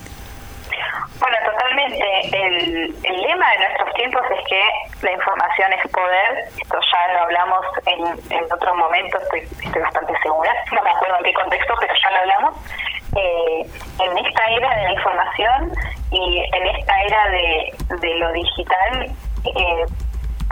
Bueno, 1.18 1.37
totalmente. 1.44 2.02
El, 2.32 2.94
lema 3.23 3.50
de 3.52 3.59
nuestros 3.59 3.94
tiempos 3.94 4.23
es 4.38 4.49
que 4.49 5.06
la 5.06 5.12
información 5.12 5.73
es 5.73 5.90
poder. 5.90 6.49
Esto 6.61 6.78
ya 6.80 7.12
lo 7.14 7.21
hablamos 7.21 7.64
en, 7.87 8.37
en 8.37 8.44
otro 8.52 8.75
momento, 8.75 9.18
estoy, 9.18 9.40
estoy 9.64 9.82
bastante 9.82 10.12
segura. 10.23 10.52
No 10.73 10.82
me 10.82 10.90
acuerdo 10.90 11.16
en 11.18 11.25
qué 11.25 11.35
contexto, 11.35 11.75
pero 11.80 11.94
ya 12.02 12.11
lo 12.11 12.18
hablamos. 12.18 12.54
Eh, 13.14 13.66
en 14.00 14.26
esta 14.26 14.44
era 14.50 14.75
de 14.75 14.82
la 14.85 14.92
información 14.92 15.73
y 16.11 16.38
en 16.38 16.66
esta 16.78 17.02
era 17.02 17.28
de, 17.30 17.75
de 18.00 18.14
lo 18.16 18.32
digital, 18.32 19.11
eh, 19.44 19.87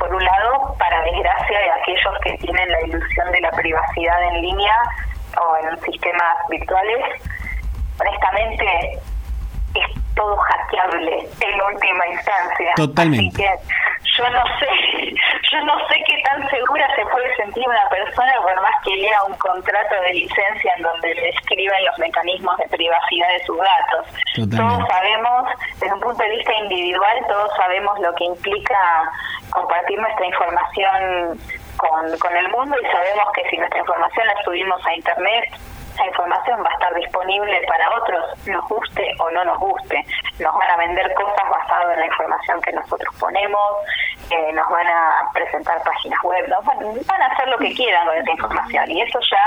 por 0.00 0.14
un 0.14 0.24
lado, 0.24 0.74
para 0.78 1.02
desgracia 1.02 1.58
de 1.58 1.70
aquellos 1.70 2.18
que 2.24 2.38
tienen 2.38 2.68
la 2.68 2.80
ilusión 2.82 3.30
de 3.30 3.40
la 3.40 3.50
privacidad 3.50 4.22
en 4.34 4.42
línea 4.42 4.74
o 5.36 5.56
en 5.58 5.80
sistemas 5.82 6.36
virtuales, 6.48 7.22
honestamente 8.00 8.98
es 9.74 10.14
todo 10.16 10.36
hackeable 10.36 11.28
en 11.40 11.62
última 11.62 12.06
instancia. 12.08 12.72
Totalmente. 12.76 13.46
Así 13.46 13.58
que 13.58 13.90
yo 14.16 14.28
no 14.30 14.42
sé, 14.58 15.14
yo 15.52 15.60
no 15.64 15.78
sé 15.88 15.94
qué 16.06 16.22
tan 16.24 16.48
segura 16.50 16.86
se 16.96 17.04
puede 17.06 17.36
sentir 17.36 17.68
una 17.68 17.88
persona 17.88 18.32
por 18.42 18.56
más 18.60 18.74
que 18.84 18.96
lea 18.96 19.22
un 19.24 19.34
contrato 19.36 19.94
de 20.02 20.14
licencia 20.14 20.72
en 20.76 20.82
donde 20.82 21.14
le 21.14 21.28
escriben 21.28 21.84
los 21.84 21.98
mecanismos 21.98 22.56
de 22.56 22.68
privacidad 22.68 23.28
de 23.28 23.44
sus 23.44 23.58
datos. 23.58 24.06
Todos 24.56 24.88
sabemos, 24.88 25.48
desde 25.78 25.94
un 25.94 26.00
punto 26.00 26.22
de 26.22 26.30
vista 26.30 26.52
individual, 26.54 27.18
todos 27.28 27.50
sabemos 27.56 28.00
lo 28.00 28.14
que 28.14 28.24
implica 28.24 28.78
compartir 29.50 29.98
nuestra 29.98 30.26
información 30.26 31.40
con, 31.76 32.18
con 32.18 32.36
el 32.36 32.48
mundo 32.50 32.76
y 32.80 32.86
sabemos 32.86 33.26
que 33.34 33.48
si 33.50 33.56
nuestra 33.56 33.80
información 33.80 34.26
la 34.26 34.42
subimos 34.42 34.86
a 34.86 34.94
Internet, 34.94 35.44
esa 35.94 36.06
información 36.06 36.62
va 36.64 36.70
a 36.70 36.74
estar 36.74 36.94
disponible 36.94 37.60
para 37.66 37.96
otros, 37.96 38.46
nos 38.46 38.66
guste 38.68 39.14
o 39.18 39.30
no 39.30 39.44
nos 39.44 39.58
guste. 39.58 40.04
Nos 40.38 40.54
van 40.54 40.70
a 40.70 40.76
vender 40.76 41.12
cosas 41.14 41.50
basadas 41.50 41.94
en 41.94 42.00
la 42.00 42.06
información 42.06 42.60
que 42.62 42.72
nosotros 42.72 43.14
ponemos, 43.18 43.76
eh, 44.30 44.52
nos 44.52 44.68
van 44.70 44.86
a 44.86 45.30
presentar 45.34 45.82
páginas 45.82 46.18
web, 46.22 46.48
nos 46.48 46.64
van, 46.64 47.22
a 47.22 47.26
hacer 47.26 47.48
lo 47.48 47.58
que 47.58 47.74
quieran 47.74 48.06
con 48.06 48.16
esa 48.16 48.30
información. 48.30 48.90
Y 48.90 49.02
eso 49.02 49.18
ya 49.30 49.42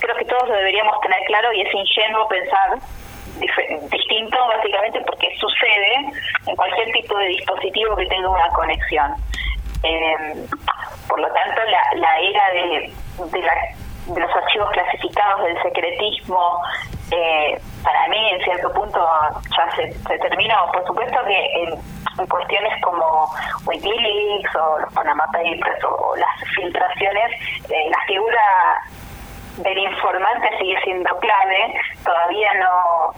creo 0.00 0.16
que 0.16 0.24
todos 0.24 0.48
lo 0.48 0.56
deberíamos 0.56 1.00
tener 1.00 1.22
claro 1.26 1.52
y 1.52 1.62
es 1.62 1.72
ingenuo 1.72 2.28
pensar 2.28 2.78
distinto 3.90 4.38
básicamente 4.48 4.98
porque 5.06 5.28
sucede 5.38 6.10
en 6.46 6.56
cualquier 6.56 6.90
tipo 6.92 7.18
de 7.18 7.26
dispositivo 7.26 7.96
que 7.96 8.06
tenga 8.06 8.28
una 8.28 8.48
conexión. 8.48 9.14
Eh, 9.86 10.46
por 11.08 11.20
lo 11.20 11.28
tanto, 11.32 11.62
la, 11.64 12.00
la 12.00 12.18
era 12.18 12.50
de, 12.52 12.92
de 13.30 13.42
la 13.42 13.52
de 14.06 14.20
los 14.20 14.30
archivos 14.30 14.70
clasificados, 14.70 15.44
del 15.44 15.62
secretismo, 15.62 16.60
eh, 17.10 17.60
para 17.82 18.08
mí 18.08 18.30
en 18.30 18.40
cierto 18.42 18.72
punto 18.72 19.00
ya 19.56 19.76
se, 19.76 20.18
terminó. 20.18 20.54
Por 20.72 20.86
supuesto 20.86 21.18
que 21.26 21.62
en, 21.62 22.26
cuestiones 22.28 22.72
como 22.82 23.30
Wikileaks 23.66 24.56
o 24.56 24.78
los 24.78 24.92
Panama 24.94 25.26
Papers 25.32 25.84
o, 25.84 26.16
las 26.16 26.48
filtraciones, 26.54 27.30
eh, 27.68 27.90
la 27.90 27.98
figura 28.06 28.42
del 29.56 29.78
informante 29.78 30.48
sigue 30.58 30.78
siendo 30.82 31.18
clave. 31.18 31.80
Todavía 32.04 32.50
no, 32.54 33.12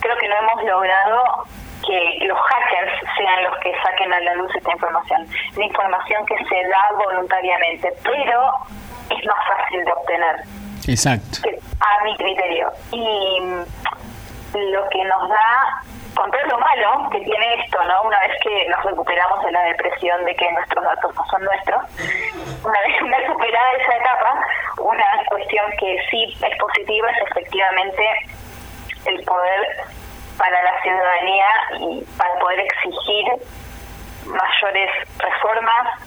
creo 0.00 0.16
que 0.18 0.28
no 0.28 0.34
hemos 0.36 0.64
logrado 0.64 1.44
que 1.86 2.18
los 2.26 2.38
hackers 2.38 2.92
sean 3.16 3.44
los 3.44 3.56
que 3.58 3.72
saquen 3.82 4.12
a 4.12 4.20
la 4.20 4.34
luz 4.34 4.54
esta 4.54 4.72
información, 4.72 5.26
la 5.56 5.64
información 5.64 6.26
que 6.26 6.36
se 6.44 6.68
da 6.68 6.90
voluntariamente, 6.96 7.92
pero 8.04 8.52
es 9.10 9.26
más 9.26 9.46
fácil 9.48 9.84
de 9.84 9.92
obtener. 9.92 10.36
Exacto. 10.86 11.48
A 11.80 12.04
mi 12.04 12.16
criterio. 12.16 12.70
Y 12.92 13.40
lo 14.54 14.88
que 14.88 15.04
nos 15.04 15.28
da, 15.28 15.82
con 16.14 16.30
todo 16.30 16.42
lo 16.46 16.58
malo 16.58 17.08
que 17.10 17.20
tiene 17.20 17.64
esto, 17.64 17.82
¿no? 17.84 18.02
Una 18.02 18.18
vez 18.20 18.32
que 18.42 18.68
nos 18.68 18.82
recuperamos 18.84 19.44
de 19.44 19.52
la 19.52 19.62
depresión 19.64 20.24
de 20.24 20.34
que 20.34 20.50
nuestros 20.52 20.84
datos 20.84 21.14
no 21.14 21.24
son 21.26 21.44
nuestros, 21.44 21.82
una 22.64 22.80
vez 22.80 23.02
una 23.02 23.26
superada 23.26 23.72
esa 23.72 23.96
etapa, 23.96 24.46
una 24.78 25.24
cuestión 25.28 25.64
que 25.78 25.98
sí 26.10 26.36
es 26.42 26.58
positiva 26.58 27.10
es 27.10 27.30
efectivamente 27.30 28.04
el 29.06 29.24
poder 29.24 29.66
para 30.38 30.62
la 30.62 30.82
ciudadanía 30.82 31.46
y 31.80 32.04
para 32.16 32.34
poder 32.38 32.60
exigir 32.60 33.26
mayores 34.26 34.90
reformas 35.18 36.00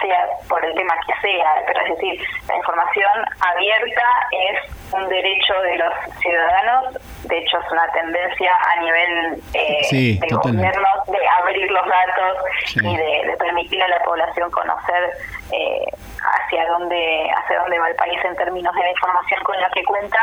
sea 0.00 0.26
por 0.48 0.64
el 0.64 0.74
tema 0.74 0.94
que 1.06 1.28
sea, 1.28 1.62
pero 1.66 1.80
es 1.80 1.88
decir, 1.96 2.20
la 2.48 2.56
información 2.56 3.24
abierta 3.40 4.06
es 4.32 4.76
un 4.92 5.08
derecho 5.08 5.54
de 5.62 5.76
los 5.76 5.92
ciudadanos, 6.20 6.94
de 7.24 7.38
hecho 7.38 7.58
es 7.58 7.72
una 7.72 7.90
tendencia 7.92 8.52
a 8.54 8.80
nivel 8.80 9.42
eh, 9.54 10.18
de 10.20 10.28
gobierno 10.30 10.88
de 11.06 11.18
abrir 11.40 11.70
los 11.70 11.86
datos 11.86 12.38
y 12.76 12.96
de, 12.96 13.36
permitir 13.38 13.82
a 13.82 13.88
la 13.88 14.02
población 14.04 14.50
conocer 14.50 15.10
eh, 15.52 15.86
hacia 16.20 16.66
dónde 16.68 17.30
hacia 17.36 17.58
dónde 17.60 17.78
va 17.78 17.88
el 17.88 17.96
país 17.96 18.18
en 18.24 18.36
términos 18.36 18.74
de 18.74 18.82
la 18.82 18.90
información 18.90 19.40
con 19.44 19.60
la 19.60 19.68
que 19.70 19.84
cuenta, 19.84 20.18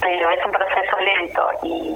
pero 0.00 0.30
es 0.30 0.44
un 0.44 0.52
proceso 0.52 0.98
lento 1.00 1.50
y 1.62 1.94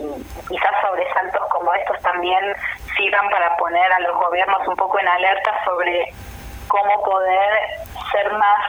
quizás 0.49 0.73
sobresaltos 0.81 1.43
como 1.50 1.73
estos 1.75 2.00
también 2.00 2.55
sirvan 2.97 3.29
para 3.31 3.57
poner 3.57 3.93
a 3.93 4.00
los 4.00 4.14
gobiernos 4.17 4.67
un 4.67 4.76
poco 4.76 4.99
en 4.99 5.09
alerta 5.09 5.52
sobre 5.64 6.12
cómo 6.73 7.02
poder 7.02 7.52
ser 8.11 8.33
más, 8.33 8.64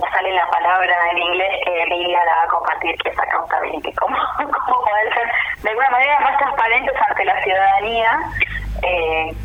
ya 0.00 0.10
sale 0.10 0.32
la 0.32 0.48
palabra 0.50 0.94
en 1.10 1.18
inglés 1.18 1.52
que 1.64 1.86
Lilia 1.86 2.24
la 2.24 2.36
va 2.36 2.42
a 2.44 2.48
compartir, 2.48 2.96
que 2.98 3.08
es 3.08 3.18
accountability, 3.18 3.92
cómo, 3.94 4.16
cómo 4.36 4.84
poder 4.84 5.14
ser 5.14 5.30
de 5.62 5.70
alguna 5.70 5.90
manera 5.90 6.20
más 6.20 6.38
transparentes 6.38 6.94
ante 7.08 7.24
la 7.24 7.42
ciudadanía. 7.42 8.20
Eh, 8.82 9.36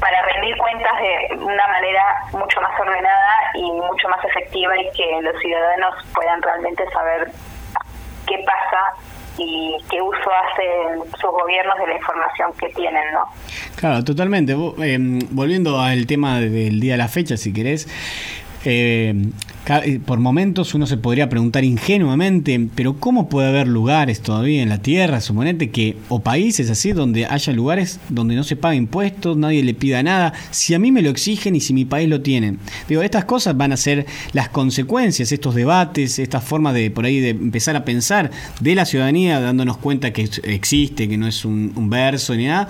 para 0.00 0.20
rendir 0.22 0.56
cuentas 0.58 0.92
de 1.00 1.36
una 1.36 1.66
manera 1.68 2.02
mucho 2.32 2.60
más 2.60 2.78
ordenada 2.78 3.50
y 3.54 3.62
mucho 3.72 4.08
más 4.08 4.22
efectiva 4.24 4.76
y 4.76 4.90
que 4.92 5.22
los 5.22 5.40
ciudadanos 5.40 5.94
puedan 6.14 6.42
realmente 6.42 6.86
saber 6.90 7.30
qué 8.26 8.44
pasa 8.44 8.92
y 9.38 9.76
qué 9.90 10.00
uso 10.00 10.18
hacen 10.18 11.10
sus 11.20 11.30
gobiernos 11.30 11.78
de 11.78 11.86
la 11.86 11.96
información 11.96 12.52
que 12.58 12.68
tienen, 12.70 13.04
¿no? 13.12 13.28
Claro, 13.76 14.04
totalmente. 14.04 14.56
Eh, 14.82 14.98
volviendo 15.30 15.80
al 15.80 16.06
tema 16.06 16.40
del 16.40 16.80
día 16.80 16.92
de 16.92 16.98
la 16.98 17.08
fecha, 17.08 17.36
si 17.36 17.52
querés, 17.52 17.88
eh, 18.64 19.14
por 20.04 20.20
momentos 20.20 20.74
uno 20.74 20.86
se 20.86 20.96
podría 20.96 21.28
preguntar 21.28 21.64
ingenuamente, 21.64 22.68
pero 22.76 23.00
¿cómo 23.00 23.28
puede 23.28 23.48
haber 23.48 23.66
lugares 23.66 24.20
todavía 24.20 24.62
en 24.62 24.68
la 24.68 24.80
Tierra, 24.80 25.20
suponete 25.20 25.70
que, 25.70 25.96
o 26.08 26.20
países 26.20 26.70
así, 26.70 26.92
donde 26.92 27.26
haya 27.26 27.52
lugares 27.52 27.98
donde 28.08 28.36
no 28.36 28.44
se 28.44 28.54
paga 28.54 28.76
impuestos, 28.76 29.36
nadie 29.36 29.64
le 29.64 29.74
pida 29.74 30.04
nada, 30.04 30.32
si 30.52 30.74
a 30.74 30.78
mí 30.78 30.92
me 30.92 31.02
lo 31.02 31.10
exigen 31.10 31.56
y 31.56 31.60
si 31.60 31.74
mi 31.74 31.84
país 31.84 32.08
lo 32.08 32.20
tiene? 32.20 32.58
Digo, 32.88 33.02
estas 33.02 33.24
cosas 33.24 33.56
van 33.56 33.72
a 33.72 33.76
ser 33.76 34.06
las 34.32 34.50
consecuencias, 34.50 35.32
estos 35.32 35.56
debates, 35.56 36.20
esta 36.20 36.40
forma 36.40 36.72
de 36.72 36.92
por 36.92 37.04
ahí 37.04 37.18
de 37.18 37.30
empezar 37.30 37.74
a 37.74 37.84
pensar 37.84 38.30
de 38.60 38.74
la 38.76 38.84
ciudadanía, 38.84 39.40
dándonos 39.40 39.78
cuenta 39.78 40.12
que 40.12 40.28
existe, 40.44 41.08
que 41.08 41.18
no 41.18 41.26
es 41.26 41.44
un, 41.44 41.90
verso 41.90 42.36
ni 42.36 42.46
nada. 42.46 42.68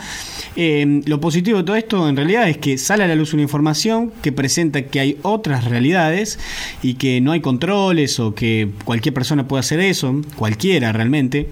Eh, 0.57 1.03
lo 1.05 1.21
positivo 1.21 1.59
de 1.59 1.65
todo 1.65 1.77
esto 1.77 2.09
en 2.09 2.17
realidad 2.17 2.49
es 2.49 2.59
que 2.59 2.79
sale 2.79 3.05
a 3.05 3.07
la 3.07 3.15
luz 3.15 3.35
una 3.35 3.43
información 3.43 4.13
que 4.23 4.33
presenta 4.33 4.83
que 4.83 5.01
hay 5.01 5.19
otras 5.23 5.65
realidades 5.65 6.39
y 6.87 6.95
que 6.95 7.21
no 7.21 7.33
hay 7.33 7.41
controles 7.41 8.21
o 8.21 8.33
que 8.33 8.71
cualquier 8.85 9.13
persona 9.13 9.49
puede 9.49 9.59
hacer 9.59 9.81
eso, 9.81 10.15
cualquiera 10.37 10.93
realmente. 10.93 11.51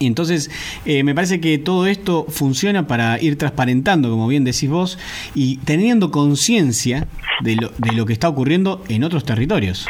Y 0.00 0.08
entonces 0.08 0.50
eh, 0.84 1.04
me 1.04 1.14
parece 1.14 1.40
que 1.40 1.56
todo 1.58 1.86
esto 1.86 2.26
funciona 2.28 2.88
para 2.88 3.16
ir 3.20 3.38
transparentando, 3.38 4.10
como 4.10 4.26
bien 4.26 4.42
decís 4.42 4.68
vos, 4.68 4.98
y 5.36 5.58
teniendo 5.58 6.10
conciencia 6.10 7.06
de 7.42 7.54
lo, 7.54 7.68
de 7.78 7.92
lo 7.92 8.06
que 8.06 8.12
está 8.12 8.28
ocurriendo 8.28 8.82
en 8.88 9.04
otros 9.04 9.24
territorios. 9.24 9.86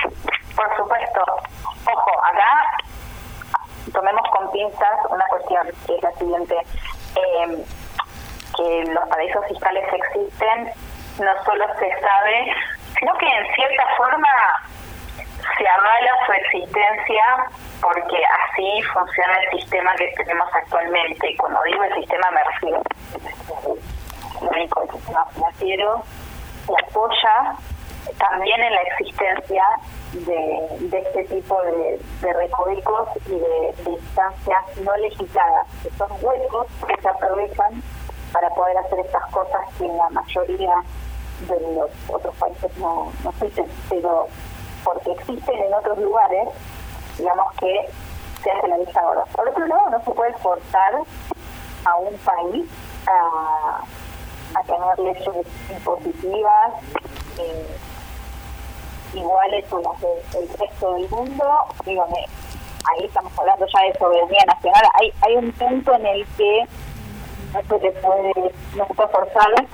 Por 0.54 0.68
supuesto. 0.76 1.20
Ojo, 1.90 2.10
acá 2.22 2.84
tomemos 3.94 4.22
con 4.30 4.52
pinzas 4.52 4.98
una 5.08 5.24
cuestión, 5.30 5.66
que 5.86 5.96
es 5.96 6.02
la 6.02 6.12
siguiente. 6.18 6.54
Eh, 7.16 7.64
que 8.56 8.84
los 8.92 9.08
paraísos 9.08 9.42
fiscales 9.48 9.84
existen, 9.92 10.70
no 11.18 11.44
solo 11.44 11.64
se 11.78 11.88
sabe 12.00 12.52
sino 12.98 13.12
que 13.18 13.26
en 13.26 13.54
cierta 13.54 13.84
forma 13.96 14.28
se 15.58 15.68
avala 15.68 16.10
su 16.26 16.32
existencia 16.32 17.24
porque 17.80 18.16
así 18.16 18.82
funciona 18.92 19.36
el 19.38 19.60
sistema 19.60 19.94
que 19.96 20.12
tenemos 20.16 20.48
actualmente. 20.54 21.30
Y 21.30 21.36
cuando 21.36 21.60
digo 21.64 21.84
el 21.84 21.94
sistema 21.94 22.30
me 22.30 22.44
refiero 22.44 22.82
al 24.50 24.90
sistema 24.90 25.26
financiero, 25.26 26.02
que 26.66 26.74
apoya 26.84 27.54
también 28.18 28.62
en 28.62 28.72
la 28.72 28.82
existencia 28.82 29.62
de, 30.12 30.98
este 30.98 31.24
tipo 31.24 31.60
de, 31.62 32.00
de 32.20 32.32
recovecos 32.32 33.08
y 33.26 33.30
de, 33.30 33.74
de, 33.84 33.90
instancias 33.90 34.78
no 34.82 34.96
legisladas, 34.96 35.66
que 35.82 35.90
son 35.90 36.08
huecos 36.20 36.66
que 36.86 37.00
se 37.00 37.08
aprovechan 37.08 37.82
para 38.32 38.48
poder 38.50 38.76
hacer 38.78 39.00
estas 39.00 39.26
cosas 39.30 39.60
que 39.78 39.86
la 39.86 40.08
mayoría 40.10 40.74
de 41.40 41.60
los 41.74 41.90
otros 42.08 42.34
países 42.36 42.76
no, 42.78 43.12
no 43.22 43.30
existen, 43.30 43.66
pero 43.88 44.26
porque 44.84 45.12
existen 45.12 45.54
en 45.62 45.74
otros 45.74 45.98
lugares, 45.98 46.48
digamos 47.18 47.52
que 47.54 47.88
se 48.42 48.50
hace 48.50 48.68
la 48.68 48.78
vista 48.78 49.00
ahora. 49.00 49.24
Por 49.34 49.48
otro 49.48 49.66
lado, 49.66 49.90
no 49.90 50.04
se 50.04 50.10
puede 50.12 50.32
forzar 50.34 50.94
a 51.84 51.96
un 51.96 52.16
país 52.18 52.66
a, 53.06 53.82
a 54.58 54.62
tener 54.62 54.98
leyes 54.98 55.46
impositivas 55.70 56.72
eh, 57.38 57.76
iguales 59.14 59.64
con 59.68 59.82
las 59.82 60.00
del 60.00 60.48
resto 60.58 60.94
del 60.94 61.08
mundo. 61.08 61.44
Dígame, 61.84 62.26
ahí 62.84 63.04
estamos 63.04 63.32
hablando 63.38 63.66
ya 63.66 63.82
de 63.82 63.98
soberanía 63.98 64.44
nacional. 64.46 64.82
Hay, 64.94 65.12
hay 65.22 65.36
un 65.36 65.52
punto 65.52 65.94
en 65.94 66.06
el 66.06 66.26
que 66.36 66.66
no 67.52 67.60
se 67.60 67.90
puede, 67.90 68.52
no 68.76 68.86
se 68.86 68.94
puede 68.94 69.08
forzar 69.08 69.66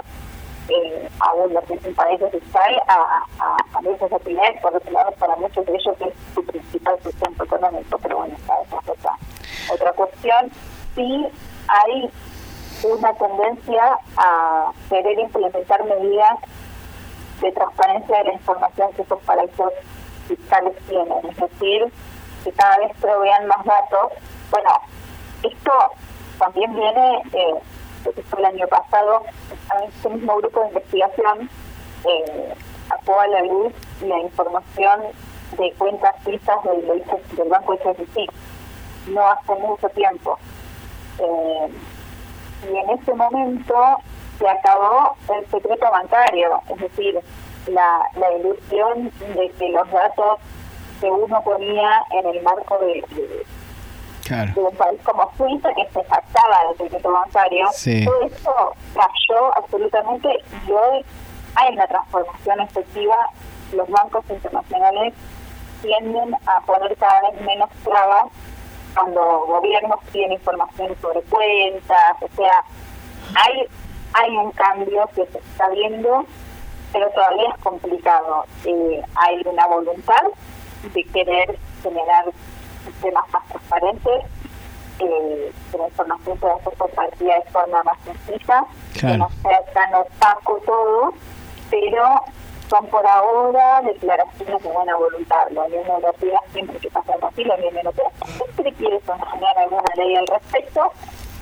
eh, 0.68 1.08
aún 1.20 1.56
es 1.56 1.86
un 1.86 1.94
paraíso 1.94 2.28
fiscal 2.30 2.82
a, 2.88 3.24
a, 3.38 3.56
a 3.78 3.90
esas 3.94 4.12
actividades, 4.12 4.60
por 4.60 4.74
otro 4.74 4.90
lado, 4.90 5.12
para 5.12 5.36
muchos 5.36 5.64
de 5.66 5.74
ellos 5.74 5.96
es 6.00 6.14
su 6.34 6.44
principal 6.44 6.98
sustento 7.02 7.44
económico, 7.44 7.98
pero 7.98 8.18
bueno, 8.18 8.34
esa 8.42 8.54
es 8.62 8.88
otra, 8.88 9.16
otra 9.72 9.92
cuestión. 9.92 10.50
Sí 10.94 11.26
hay 11.68 12.10
una 12.84 13.14
tendencia 13.14 13.98
a 14.16 14.72
querer 14.88 15.18
implementar 15.18 15.84
medidas 15.84 16.38
de 17.40 17.52
transparencia 17.52 18.18
de 18.18 18.24
la 18.24 18.32
información 18.34 18.92
que 18.92 19.02
esos 19.02 19.20
paraísos 19.22 19.72
fiscales 20.28 20.74
tienen, 20.88 21.18
es 21.28 21.36
decir, 21.36 21.92
que 22.44 22.52
cada 22.52 22.78
vez 22.78 22.92
provean 23.00 23.46
más 23.46 23.64
datos. 23.64 24.12
Bueno, 24.50 24.70
esto 25.42 25.72
también 26.38 26.74
viene, 26.74 27.22
eh, 27.32 27.54
fue 28.02 28.38
el 28.38 28.44
año 28.44 28.66
pasado, 28.68 29.22
este 29.88 30.08
mismo 30.08 30.36
grupo 30.36 30.60
de 30.60 30.68
investigación 30.68 31.50
eh, 32.04 32.54
sacó 32.88 33.20
a 33.20 33.26
la 33.28 33.42
luz 33.42 33.72
la 34.02 34.18
información 34.18 35.00
de 35.58 35.72
cuentas 35.74 36.14
suizas 36.24 36.62
del, 36.64 37.04
del 37.36 37.48
Banco 37.48 37.74
HSBC, 37.74 38.30
no 39.08 39.26
hace 39.26 39.54
mucho 39.56 39.88
tiempo. 39.90 40.38
Eh, 41.18 41.68
y 42.70 42.76
en 42.76 42.90
ese 42.90 43.14
momento 43.14 43.74
se 44.38 44.48
acabó 44.48 45.16
el 45.36 45.46
secreto 45.50 45.90
bancario, 45.90 46.60
es 46.70 46.80
decir, 46.80 47.20
la, 47.68 48.08
ilusión 48.38 49.10
de 49.34 49.50
que 49.58 49.68
los 49.68 49.90
datos 49.90 50.38
que 51.00 51.10
uno 51.10 51.42
ponía 51.42 52.02
en 52.10 52.26
el 52.26 52.42
marco 52.42 52.78
de, 52.78 53.04
un 53.16 53.61
país 54.76 55.00
como 55.04 55.30
Suiza, 55.36 55.68
que 55.74 55.86
se 55.92 56.04
jactaba 56.04 56.58
del 56.68 56.78
secreto 56.78 57.12
bancario, 57.12 57.66
todo 58.04 58.22
eso 58.22 58.74
cayó 58.94 59.56
absolutamente 59.56 60.28
y 60.66 60.72
hoy 60.72 61.04
hay 61.54 61.74
una 61.74 61.86
transformación 61.86 62.60
efectiva. 62.60 63.16
Los 63.72 63.88
bancos 63.88 64.24
internacionales 64.28 65.14
tienden 65.82 66.34
a 66.46 66.60
poner 66.60 66.96
cada 66.96 67.30
vez 67.30 67.40
menos 67.42 67.70
trabas 67.82 68.26
cuando 68.94 69.46
gobiernos 69.46 70.00
tienen 70.12 70.32
información 70.32 70.94
sobre 71.00 71.22
cuentas, 71.22 72.16
o 72.20 72.36
sea, 72.36 72.62
hay 73.34 73.66
hay 74.14 74.36
un 74.36 74.50
cambio 74.52 75.08
que 75.14 75.26
se 75.26 75.38
está 75.38 75.68
viendo, 75.70 76.24
pero 76.92 77.08
todavía 77.10 77.48
es 77.50 77.62
complicado. 77.62 78.44
Eh, 78.64 79.02
hay 79.14 79.42
una 79.44 79.66
voluntad 79.66 80.22
de 80.92 81.04
querer 81.04 81.58
generar 81.82 82.26
sistemas 82.84 83.24
más 83.32 83.46
transparentes, 83.48 84.24
eh, 84.98 85.52
que 85.70 85.78
la 85.78 85.88
información 85.88 86.38
pueda 86.38 86.58
ser 86.62 86.74
compartida 86.74 87.34
de 87.34 87.50
forma 87.50 87.82
más 87.82 87.98
sencilla, 88.04 88.64
que 88.94 89.18
no 89.18 89.28
sea 89.42 89.64
tan 89.72 89.94
opaco 89.94 90.60
todo, 90.64 91.14
pero 91.70 92.20
son 92.68 92.86
por 92.86 93.06
ahora 93.06 93.82
declaraciones 93.82 94.62
de 94.62 94.68
buena 94.70 94.96
voluntad. 94.96 95.48
La 95.50 95.62
Unión 95.62 95.86
Europea 95.86 96.40
siempre 96.52 96.78
que 96.78 96.90
pasa 96.90 97.12
algo 97.14 97.26
así, 97.26 97.44
la 97.44 97.54
Unión 97.56 97.76
Europea 97.76 98.10
siempre 98.36 98.72
quiere 98.72 99.00
sancionar 99.00 99.58
alguna 99.58 99.94
ley 99.96 100.16
al 100.16 100.26
respecto, 100.26 100.92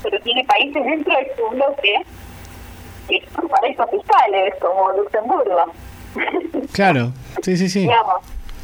pero 0.02 0.20
tiene 0.20 0.44
países 0.44 0.84
dentro 0.84 1.14
de 1.14 1.32
su 1.36 1.48
bloque 1.50 2.06
que 3.08 3.28
son 3.34 3.48
paraísos 3.48 3.90
fiscales, 3.90 4.54
como 4.60 4.92
Luxemburgo. 4.92 5.64
Claro, 6.72 7.12
sí, 7.42 7.56
sí, 7.56 7.68
sí. 7.68 7.80
Digamos, 7.88 8.20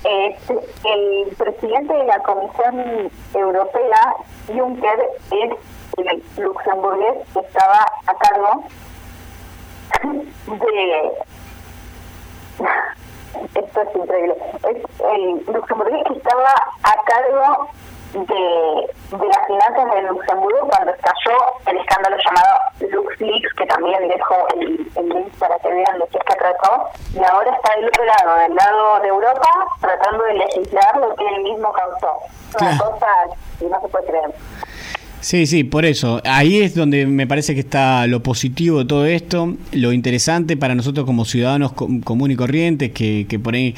eh, 0.06 0.36
el 0.84 1.36
presidente 1.36 1.92
de 1.92 2.04
la 2.04 2.18
Comisión 2.20 3.10
Europea, 3.34 4.14
Juncker, 4.46 5.00
es 5.30 5.52
el 5.98 6.22
luxemburgués 6.42 7.26
que 7.32 7.40
estaba 7.40 7.86
a 8.06 8.14
cargo 8.14 8.64
de 10.46 11.12
esto 13.54 13.80
es 13.82 13.96
increíble. 13.96 14.34
Es 14.68 15.00
el 15.00 15.54
luxemburgués 15.54 16.04
que 16.06 16.14
estaba 16.14 16.52
a 16.82 16.94
cargo 17.04 17.68
de, 18.12 19.16
de 19.16 19.26
las 19.26 19.46
finanzas 19.46 19.94
de 19.94 20.02
Luxemburgo 20.02 20.68
cuando 20.68 20.92
estalló 20.92 21.38
el 21.66 21.76
escándalo 21.78 22.16
llamado 22.24 22.58
LuxLeaks, 22.80 23.54
que 23.54 23.66
también 23.66 24.08
dejo 24.08 24.34
el, 24.54 24.90
el 24.96 25.08
link 25.08 25.38
para 25.38 25.58
que 25.58 25.68
vean 25.68 25.98
de 25.98 26.06
qué 26.08 26.18
se 26.28 26.36
trató, 26.36 26.88
y 27.14 27.24
ahora 27.24 27.50
está 27.50 27.74
del 27.76 27.86
otro 27.86 28.04
lado, 28.04 28.38
del 28.38 28.54
lado 28.54 29.00
de 29.00 29.08
Europa, 29.08 29.48
tratando 29.80 30.24
de 30.24 30.34
legislar 30.34 30.96
lo 30.96 31.14
que 31.16 31.26
él 31.26 31.42
mismo 31.42 31.72
causó. 31.72 32.18
Una 32.60 32.78
cosa 32.78 33.06
que 33.58 33.66
no 33.66 33.80
se 33.80 33.88
puede 33.88 34.06
creer. 34.06 34.30
Sí, 35.26 35.44
sí, 35.48 35.64
por 35.64 35.84
eso. 35.84 36.22
Ahí 36.24 36.58
es 36.58 36.76
donde 36.76 37.04
me 37.04 37.26
parece 37.26 37.54
que 37.54 37.58
está 37.58 38.06
lo 38.06 38.22
positivo 38.22 38.78
de 38.78 38.84
todo 38.84 39.06
esto, 39.06 39.56
lo 39.72 39.92
interesante 39.92 40.56
para 40.56 40.76
nosotros 40.76 41.04
como 41.04 41.24
ciudadanos 41.24 41.72
común 41.72 42.30
y 42.30 42.36
corrientes, 42.36 42.92
que, 42.92 43.26
que, 43.28 43.40
por 43.40 43.56
ahí 43.56 43.74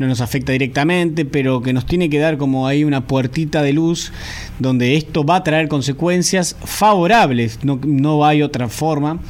no 0.00 0.08
nos 0.08 0.20
afecta 0.20 0.50
directamente, 0.50 1.24
pero 1.24 1.62
que 1.62 1.72
nos 1.72 1.86
tiene 1.86 2.10
que 2.10 2.18
dar 2.18 2.36
como 2.36 2.66
ahí 2.66 2.82
una 2.82 3.06
puertita 3.06 3.62
de 3.62 3.74
luz 3.74 4.10
donde 4.58 4.96
esto 4.96 5.24
va 5.24 5.36
a 5.36 5.44
traer 5.44 5.68
consecuencias 5.68 6.56
favorables, 6.64 7.60
no, 7.62 7.78
no 7.86 8.26
hay 8.26 8.42
otra 8.42 8.68
forma, 8.68 9.20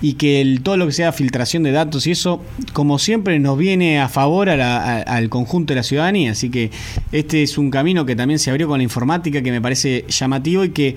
y 0.00 0.14
que 0.14 0.40
el, 0.40 0.62
todo 0.62 0.78
lo 0.78 0.86
que 0.86 0.92
sea 0.92 1.12
filtración 1.12 1.62
de 1.62 1.72
datos 1.72 2.06
y 2.06 2.12
eso, 2.12 2.40
como 2.72 2.98
siempre, 2.98 3.38
nos 3.38 3.58
viene 3.58 4.00
a 4.00 4.08
favor 4.08 4.48
al 4.48 5.28
conjunto 5.28 5.74
de 5.74 5.76
la 5.76 5.82
ciudadanía. 5.82 6.32
Así 6.32 6.48
que 6.48 6.70
este 7.12 7.42
es 7.42 7.58
un 7.58 7.70
camino 7.70 8.06
que 8.06 8.16
también 8.16 8.38
se 8.38 8.50
abrió 8.50 8.66
con 8.66 8.78
la 8.78 8.84
informática 8.84 9.42
que 9.42 9.50
me 9.50 9.60
parece 9.60 10.06
llamativo 10.08 10.64
y 10.64 10.70
que 10.70 10.96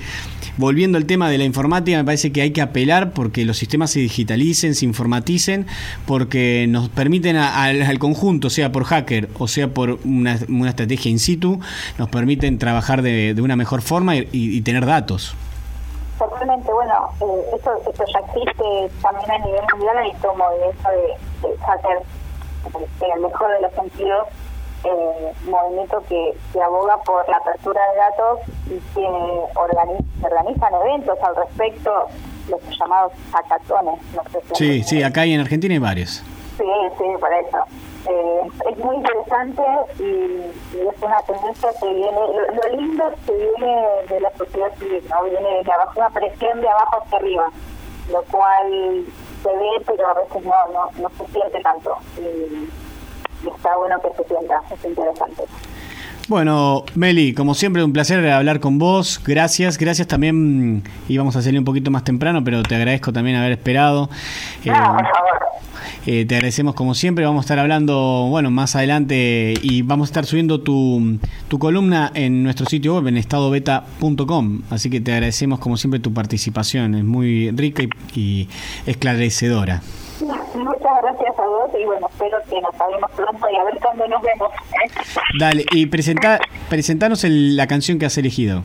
volviendo 0.57 0.97
al 0.97 1.05
tema 1.05 1.29
de 1.29 1.37
la 1.37 1.43
informática, 1.43 1.97
me 1.97 2.03
parece 2.03 2.31
que 2.31 2.41
hay 2.41 2.51
que 2.51 2.61
apelar 2.61 3.11
porque 3.11 3.45
los 3.45 3.57
sistemas 3.57 3.91
se 3.91 3.99
digitalicen, 3.99 4.75
se 4.75 4.85
informaticen, 4.85 5.67
porque 6.05 6.65
nos 6.67 6.89
permiten 6.89 7.37
al 7.37 7.99
conjunto, 7.99 8.49
sea 8.49 8.71
por 8.71 8.83
hacker 8.85 9.29
o 9.39 9.47
sea 9.47 9.67
por 9.67 9.99
una, 10.05 10.33
estrategia 10.69 11.11
in 11.11 11.19
situ, 11.19 11.59
nos 11.97 12.09
permiten 12.09 12.57
trabajar 12.57 13.01
de, 13.01 13.35
una 13.41 13.55
mejor 13.55 13.81
forma 13.81 14.15
y, 14.15 14.61
tener 14.61 14.85
datos. 14.85 15.35
Totalmente, 16.19 16.71
bueno, 16.71 17.09
eh, 17.19 17.55
esto, 17.55 17.71
ya 17.97 18.19
existe 18.19 18.95
también 19.01 19.31
a 19.31 19.37
nivel 19.39 19.61
mundial 19.73 19.95
y 20.07 20.21
tomo 20.21 20.45
de 20.51 20.69
eso 20.69 21.49
de, 21.49 21.57
hacker, 21.65 21.97
en 23.01 23.11
el 23.15 23.21
mejor 23.21 23.51
de 23.53 23.61
los 23.61 23.73
sentidos, 23.73 24.27
eh, 24.83 25.33
movimiento 25.45 26.01
que, 26.09 26.33
que, 26.51 26.61
aboga 26.61 26.97
por 27.03 27.27
la 27.29 27.37
apertura 27.37 27.81
de 27.91 27.97
datos 27.97 28.39
y 28.67 28.79
que 28.93 29.07
organizan 29.55 30.73
eventos 30.73 31.19
al 31.21 31.35
respecto, 31.35 32.07
los 32.49 32.59
llamados 32.79 33.13
hackatones. 33.31 33.99
sí, 34.53 34.83
sí, 34.83 35.03
acá 35.03 35.25
y 35.25 35.33
en 35.33 35.41
Argentina 35.41 35.73
hay 35.73 35.79
varios. 35.79 36.23
Sí, 36.57 36.65
sí, 36.97 37.03
por 37.19 37.33
eso. 37.33 37.57
Eh, 38.07 38.41
es 38.71 38.77
muy 38.79 38.95
interesante 38.95 39.61
y, 39.99 40.79
es 40.79 41.01
una 41.03 41.21
tendencia 41.21 41.69
que 41.79 41.93
viene, 41.93 42.11
lo, 42.11 42.77
lindo 42.77 43.09
es 43.09 43.19
que 43.25 43.33
viene 43.33 43.85
de 44.09 44.19
la 44.19 44.31
sociedad 44.37 44.73
civil, 44.79 45.03
¿no? 45.07 45.23
viene 45.23 45.63
de 45.63 45.71
abajo, 45.71 45.93
una 45.97 46.09
presión 46.09 46.61
de 46.61 46.69
abajo 46.69 47.03
hacia 47.03 47.17
arriba, 47.19 47.51
lo 48.11 48.23
cual 48.23 49.05
se 49.43 49.49
ve, 49.49 49.83
pero 49.85 50.07
a 50.07 50.13
veces 50.15 50.43
no, 50.43 50.67
no, 50.73 50.89
no 50.99 51.09
se 51.09 51.31
siente 51.31 51.61
tanto. 51.61 51.95
Y, 52.17 52.69
está 53.49 53.75
bueno 53.77 53.99
que 54.01 54.23
se 54.23 54.27
sienta, 54.27 54.61
es 54.71 54.85
interesante. 54.85 55.43
Bueno, 56.27 56.85
Meli, 56.95 57.33
como 57.33 57.53
siempre, 57.55 57.83
un 57.83 57.91
placer 57.91 58.25
hablar 58.29 58.61
con 58.61 58.79
vos. 58.79 59.21
Gracias, 59.25 59.77
gracias 59.77 60.07
también. 60.07 60.83
Íbamos 61.09 61.35
a 61.35 61.41
salir 61.41 61.59
un 61.59 61.65
poquito 61.65 61.91
más 61.91 62.05
temprano, 62.05 62.43
pero 62.43 62.63
te 62.63 62.75
agradezco 62.75 63.11
también 63.11 63.35
haber 63.35 63.51
esperado. 63.51 64.09
No, 64.63 64.73
por 64.73 65.07
favor. 65.07 65.39
Eh, 66.05 66.25
te 66.25 66.35
agradecemos 66.35 66.73
como 66.73 66.95
siempre. 66.95 67.25
Vamos 67.25 67.41
a 67.41 67.45
estar 67.45 67.59
hablando, 67.59 68.27
bueno, 68.29 68.49
más 68.49 68.75
adelante 68.75 69.53
y 69.61 69.81
vamos 69.81 70.07
a 70.07 70.11
estar 70.11 70.25
subiendo 70.25 70.61
tu, 70.61 71.19
tu 71.47 71.59
columna 71.59 72.11
en 72.13 72.43
nuestro 72.43 72.65
sitio 72.65 72.95
web, 72.95 73.07
en 73.07 73.17
estadobeta.com. 73.17 74.61
Así 74.69 74.89
que 74.89 75.01
te 75.01 75.11
agradecemos 75.11 75.59
como 75.59 75.75
siempre 75.75 75.99
tu 75.99 76.13
participación. 76.13 76.95
Es 76.95 77.03
muy 77.03 77.51
rica 77.51 77.83
y 78.15 78.47
esclarecedora. 78.85 79.81
Muchas 80.21 81.01
gracias 81.01 81.39
a 81.39 81.41
vos 81.41 81.69
y 81.77 81.83
bueno, 81.85 82.07
espero 82.11 82.37
que 82.49 82.61
nos 82.61 82.79
hablemos 82.79 83.11
pronto 83.11 83.49
y 83.49 83.55
a 83.55 83.63
ver 83.63 83.79
cuándo 83.79 84.07
nos 84.07 84.21
vemos. 84.21 84.51
Dale, 85.39 85.65
y 85.71 85.87
presenta, 85.87 86.39
presentanos 86.69 87.23
la 87.23 87.65
canción 87.67 87.97
que 87.97 88.05
has 88.05 88.17
elegido. 88.17 88.61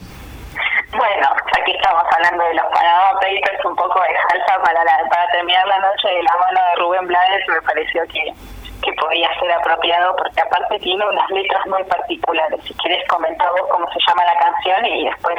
Bueno, 0.90 1.28
aquí 1.58 1.72
estamos 1.72 2.04
hablando 2.14 2.44
de 2.44 2.54
los 2.54 2.66
Panama 2.66 3.12
Papers, 3.20 3.64
un 3.64 3.76
poco 3.76 4.00
de 4.00 4.08
salsa 4.28 4.62
para, 4.62 4.84
para 4.84 5.32
terminar 5.32 5.66
la 5.66 5.78
noche 5.78 6.08
de 6.08 6.22
la 6.22 6.36
mano 6.36 6.60
de 6.60 6.82
Rubén 6.82 7.06
Blades, 7.06 7.48
me 7.48 7.62
pareció 7.62 8.02
que, 8.12 8.34
que 8.82 8.92
podía 8.94 9.28
ser 9.40 9.52
apropiado 9.52 10.14
porque 10.16 10.40
aparte 10.40 10.78
tiene 10.80 11.08
unas 11.08 11.30
letras 11.30 11.66
muy 11.66 11.82
particulares. 11.84 12.60
Si 12.64 12.74
quieres 12.74 13.06
comentar 13.08 13.50
vos 13.52 13.68
cómo 13.70 13.86
se 13.92 13.98
llama 14.06 14.24
la 14.24 14.38
canción 14.38 14.84
y 14.86 15.04
después 15.06 15.36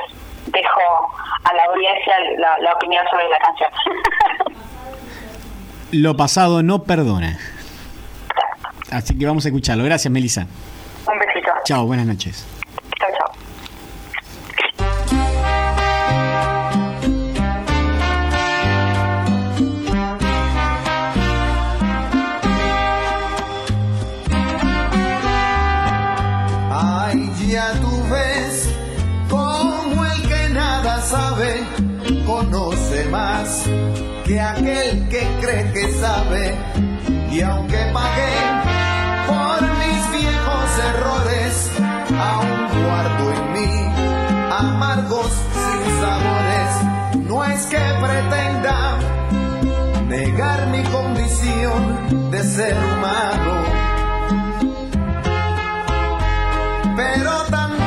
dejo 0.47 0.81
a 1.43 1.53
la 1.53 1.63
audiencia 1.65 2.15
la, 2.37 2.57
la 2.59 2.73
opinión 2.73 3.05
sobre 3.09 3.29
la 3.29 3.37
canción. 3.37 3.69
Lo 5.91 6.17
pasado 6.17 6.63
no 6.63 6.83
perdona. 6.83 7.39
Así 8.91 9.17
que 9.17 9.25
vamos 9.25 9.45
a 9.45 9.49
escucharlo. 9.49 9.83
Gracias, 9.85 10.11
Melissa. 10.11 10.41
Un 11.07 11.19
besito. 11.19 11.51
Chao, 11.63 11.85
buenas 11.85 12.05
noches. 12.05 12.45
Chao, 12.99 13.09
chao. 13.17 13.31
Ay, 26.69 27.31
ya 27.47 27.71
tú 27.79 28.03
ves 28.11 28.69
como 29.29 30.05
el 30.05 30.21
que 30.27 30.49
nada 30.53 31.01
sabe 31.01 31.63
conoce 32.25 33.05
más 33.09 33.65
de 34.27 34.41
aquel 34.41 35.07
que 35.09 35.25
cree 35.41 35.71
que 35.71 35.93
sabe. 35.93 36.55
Y 37.31 37.41
aunque 37.41 37.77
pagué 37.93 38.35
por 39.27 39.61
mis 39.81 40.11
viejos 40.11 40.67
errores, 40.91 41.71
aún 42.29 42.83
guardo 42.83 43.31
en 43.31 43.53
mí 43.53 43.73
amargos 44.51 45.31
sin 45.53 45.81
sabores. 46.01 46.71
No 47.29 47.43
es 47.45 47.65
que 47.67 47.77
pretenda 47.77 48.99
negar 50.07 50.67
mi 50.67 50.83
condición 50.83 52.31
de 52.31 52.43
ser 52.43 52.75
humano, 52.77 53.53
pero 56.95 57.31
también 57.49 57.86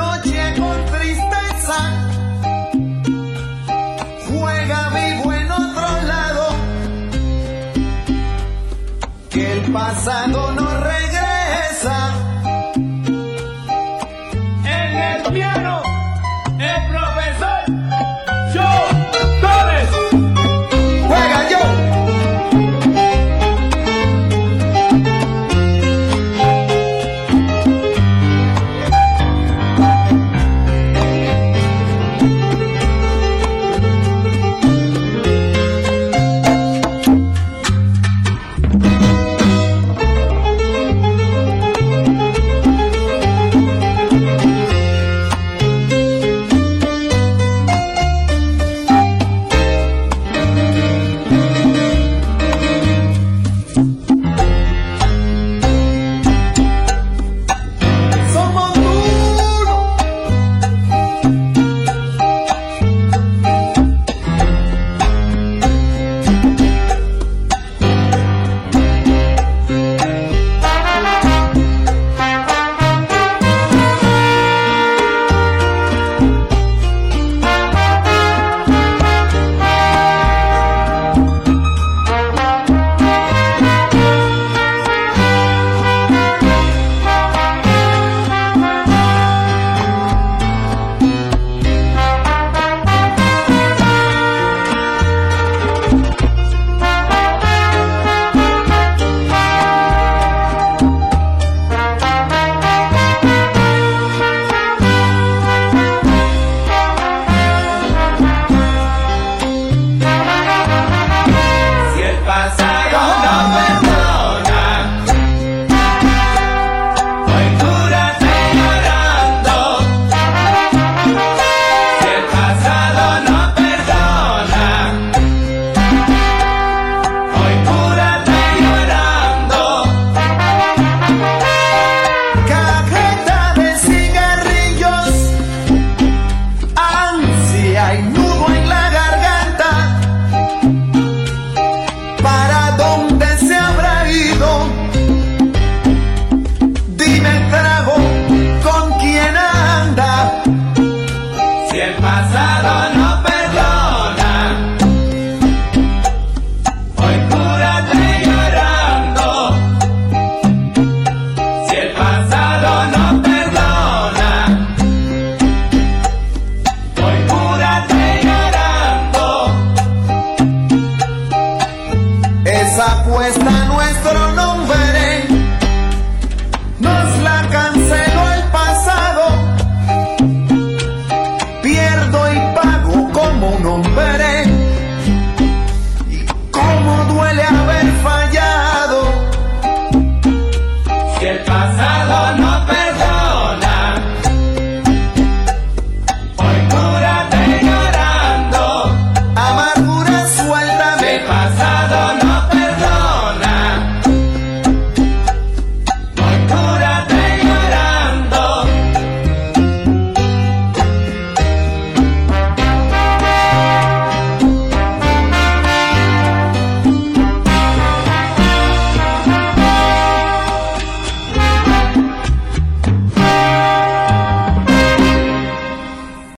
noche 0.00 0.54
con 0.58 0.76
tristeza. 0.86 1.78
Juega 4.28 4.80
vivo 4.96 5.32
en 5.32 5.50
otro 5.50 5.88
lado 6.12 6.44
que 9.30 9.52
el 9.52 9.72
pasado 9.72 10.49